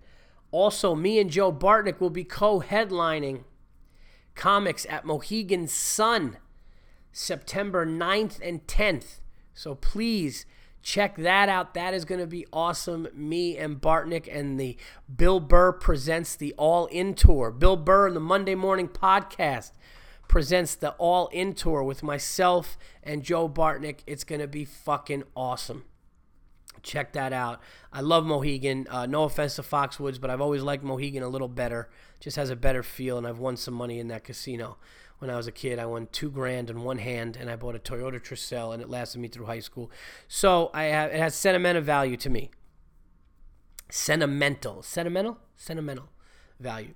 [0.51, 3.45] Also, me and Joe Bartnick will be co-headlining
[4.35, 6.37] Comics at Mohegan Sun,
[7.11, 9.19] September 9th and 10th.
[9.53, 10.45] So please
[10.81, 11.73] check that out.
[11.75, 13.07] That is going to be awesome.
[13.13, 14.75] Me and Bartnick and the
[15.15, 17.51] Bill Burr presents the All In Tour.
[17.51, 19.71] Bill Burr and the Monday Morning Podcast
[20.33, 23.99] presents the All In Tour with myself and Joe Bartnick.
[24.07, 25.83] It's going to be fucking awesome.
[26.81, 27.61] Check that out.
[27.91, 28.87] I love Mohegan.
[28.89, 31.87] Uh, no offense to Foxwoods, but I've always liked Mohegan a little better.
[32.19, 34.77] Just has a better feel, and I've won some money in that casino.
[35.19, 37.75] When I was a kid, I won two grand in one hand, and I bought
[37.75, 39.91] a Toyota Tercel, and it lasted me through high school.
[40.27, 42.49] So I have, it has sentimental value to me.
[43.91, 46.09] Sentimental, sentimental, sentimental
[46.59, 46.95] value.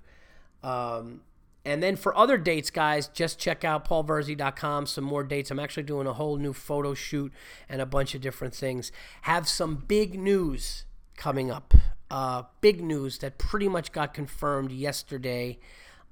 [0.63, 1.21] Um,
[1.67, 4.85] and then for other dates, guys, just check out paulverzi.com.
[4.85, 5.51] Some more dates.
[5.51, 7.33] I'm actually doing a whole new photo shoot
[7.67, 8.89] and a bunch of different things.
[9.23, 10.85] Have some big news
[11.17, 11.73] coming up.
[12.09, 15.59] Uh, big news that pretty much got confirmed yesterday.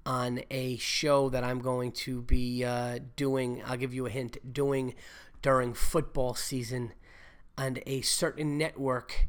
[0.05, 3.63] on a show that I'm going to be uh, doing.
[3.65, 4.93] I'll give you a hint doing
[5.41, 6.93] during football season
[7.57, 9.27] and a certain network.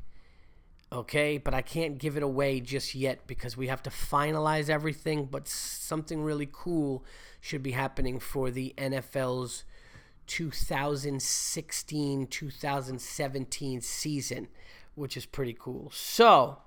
[0.92, 5.24] Okay, but I can't give it away just yet because we have to finalize everything.
[5.26, 7.04] But something really cool
[7.40, 9.64] should be happening for the NFL's
[10.28, 14.46] 2016 2017 season,
[14.94, 15.90] which is pretty cool.
[15.92, 16.58] So,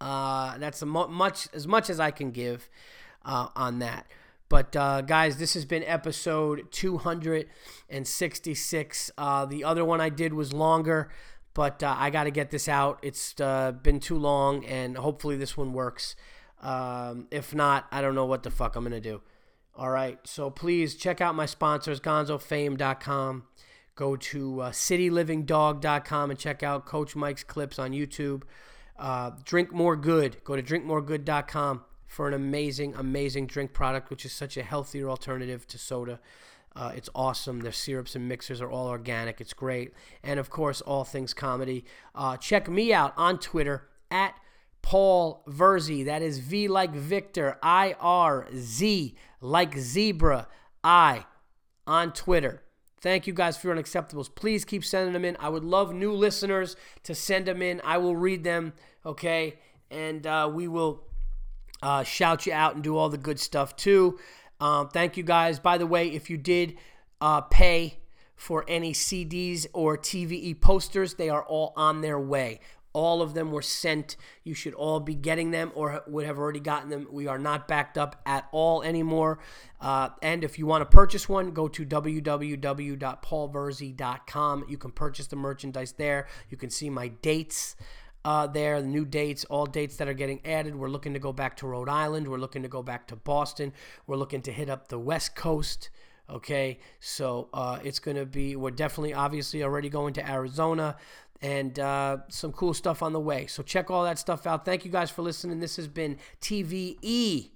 [0.00, 2.68] uh, that's mu- much as much as I can give
[3.24, 4.06] uh, on that.
[4.50, 9.10] But uh, guys, this has been episode 266.
[9.16, 11.10] Uh, the other one I did was longer,
[11.54, 12.98] but uh, I got to get this out.
[13.02, 16.16] It's uh, been too long, and hopefully this one works.
[16.60, 19.22] Um, if not, I don't know what the fuck I'm gonna do.
[19.76, 23.44] All right, so please check out my sponsors, GonzoFame.com.
[23.96, 28.42] Go to uh, CityLivingDog.com and check out Coach Mike's clips on YouTube.
[28.98, 30.42] Uh, drink More Good.
[30.44, 35.66] Go to drinkmoregood.com for an amazing, amazing drink product, which is such a healthier alternative
[35.68, 36.20] to soda.
[36.76, 37.60] Uh, it's awesome.
[37.60, 39.40] Their syrups and mixers are all organic.
[39.40, 39.92] It's great.
[40.22, 41.84] And of course, all things comedy.
[42.14, 44.34] Uh, check me out on Twitter at
[44.82, 46.04] Paul Virzi.
[46.04, 50.48] That is V like Victor, I R Z like zebra,
[50.82, 51.26] I
[51.86, 52.62] on Twitter.
[53.00, 54.34] Thank you guys for your unacceptables.
[54.34, 55.36] Please keep sending them in.
[55.38, 57.82] I would love new listeners to send them in.
[57.84, 58.72] I will read them,
[59.04, 59.58] okay?
[59.90, 61.04] And uh, we will
[61.82, 64.18] uh, shout you out and do all the good stuff too.
[64.60, 65.58] Um, thank you guys.
[65.58, 66.76] By the way, if you did
[67.20, 67.98] uh, pay
[68.36, 72.60] for any CDs or TVE posters, they are all on their way.
[72.92, 74.16] All of them were sent.
[74.44, 77.08] You should all be getting them or would have already gotten them.
[77.10, 79.40] We are not backed up at all anymore.
[79.80, 84.64] Uh, and if you want to purchase one, go to www.paulvirzi.com.
[84.68, 86.28] You can purchase the merchandise there.
[86.48, 87.74] You can see my dates.
[88.24, 90.74] Uh, there, the new dates, all dates that are getting added.
[90.74, 92.26] We're looking to go back to Rhode Island.
[92.26, 93.72] We're looking to go back to Boston.
[94.06, 95.90] We're looking to hit up the West Coast.
[96.30, 100.96] Okay, so uh, it's going to be, we're definitely obviously already going to Arizona
[101.42, 103.46] and uh, some cool stuff on the way.
[103.46, 104.64] So check all that stuff out.
[104.64, 105.60] Thank you guys for listening.
[105.60, 107.50] This has been TVE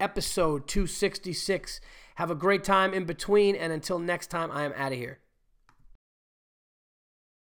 [0.00, 1.80] episode 266.
[2.16, 5.20] Have a great time in between, and until next time, I am out of here.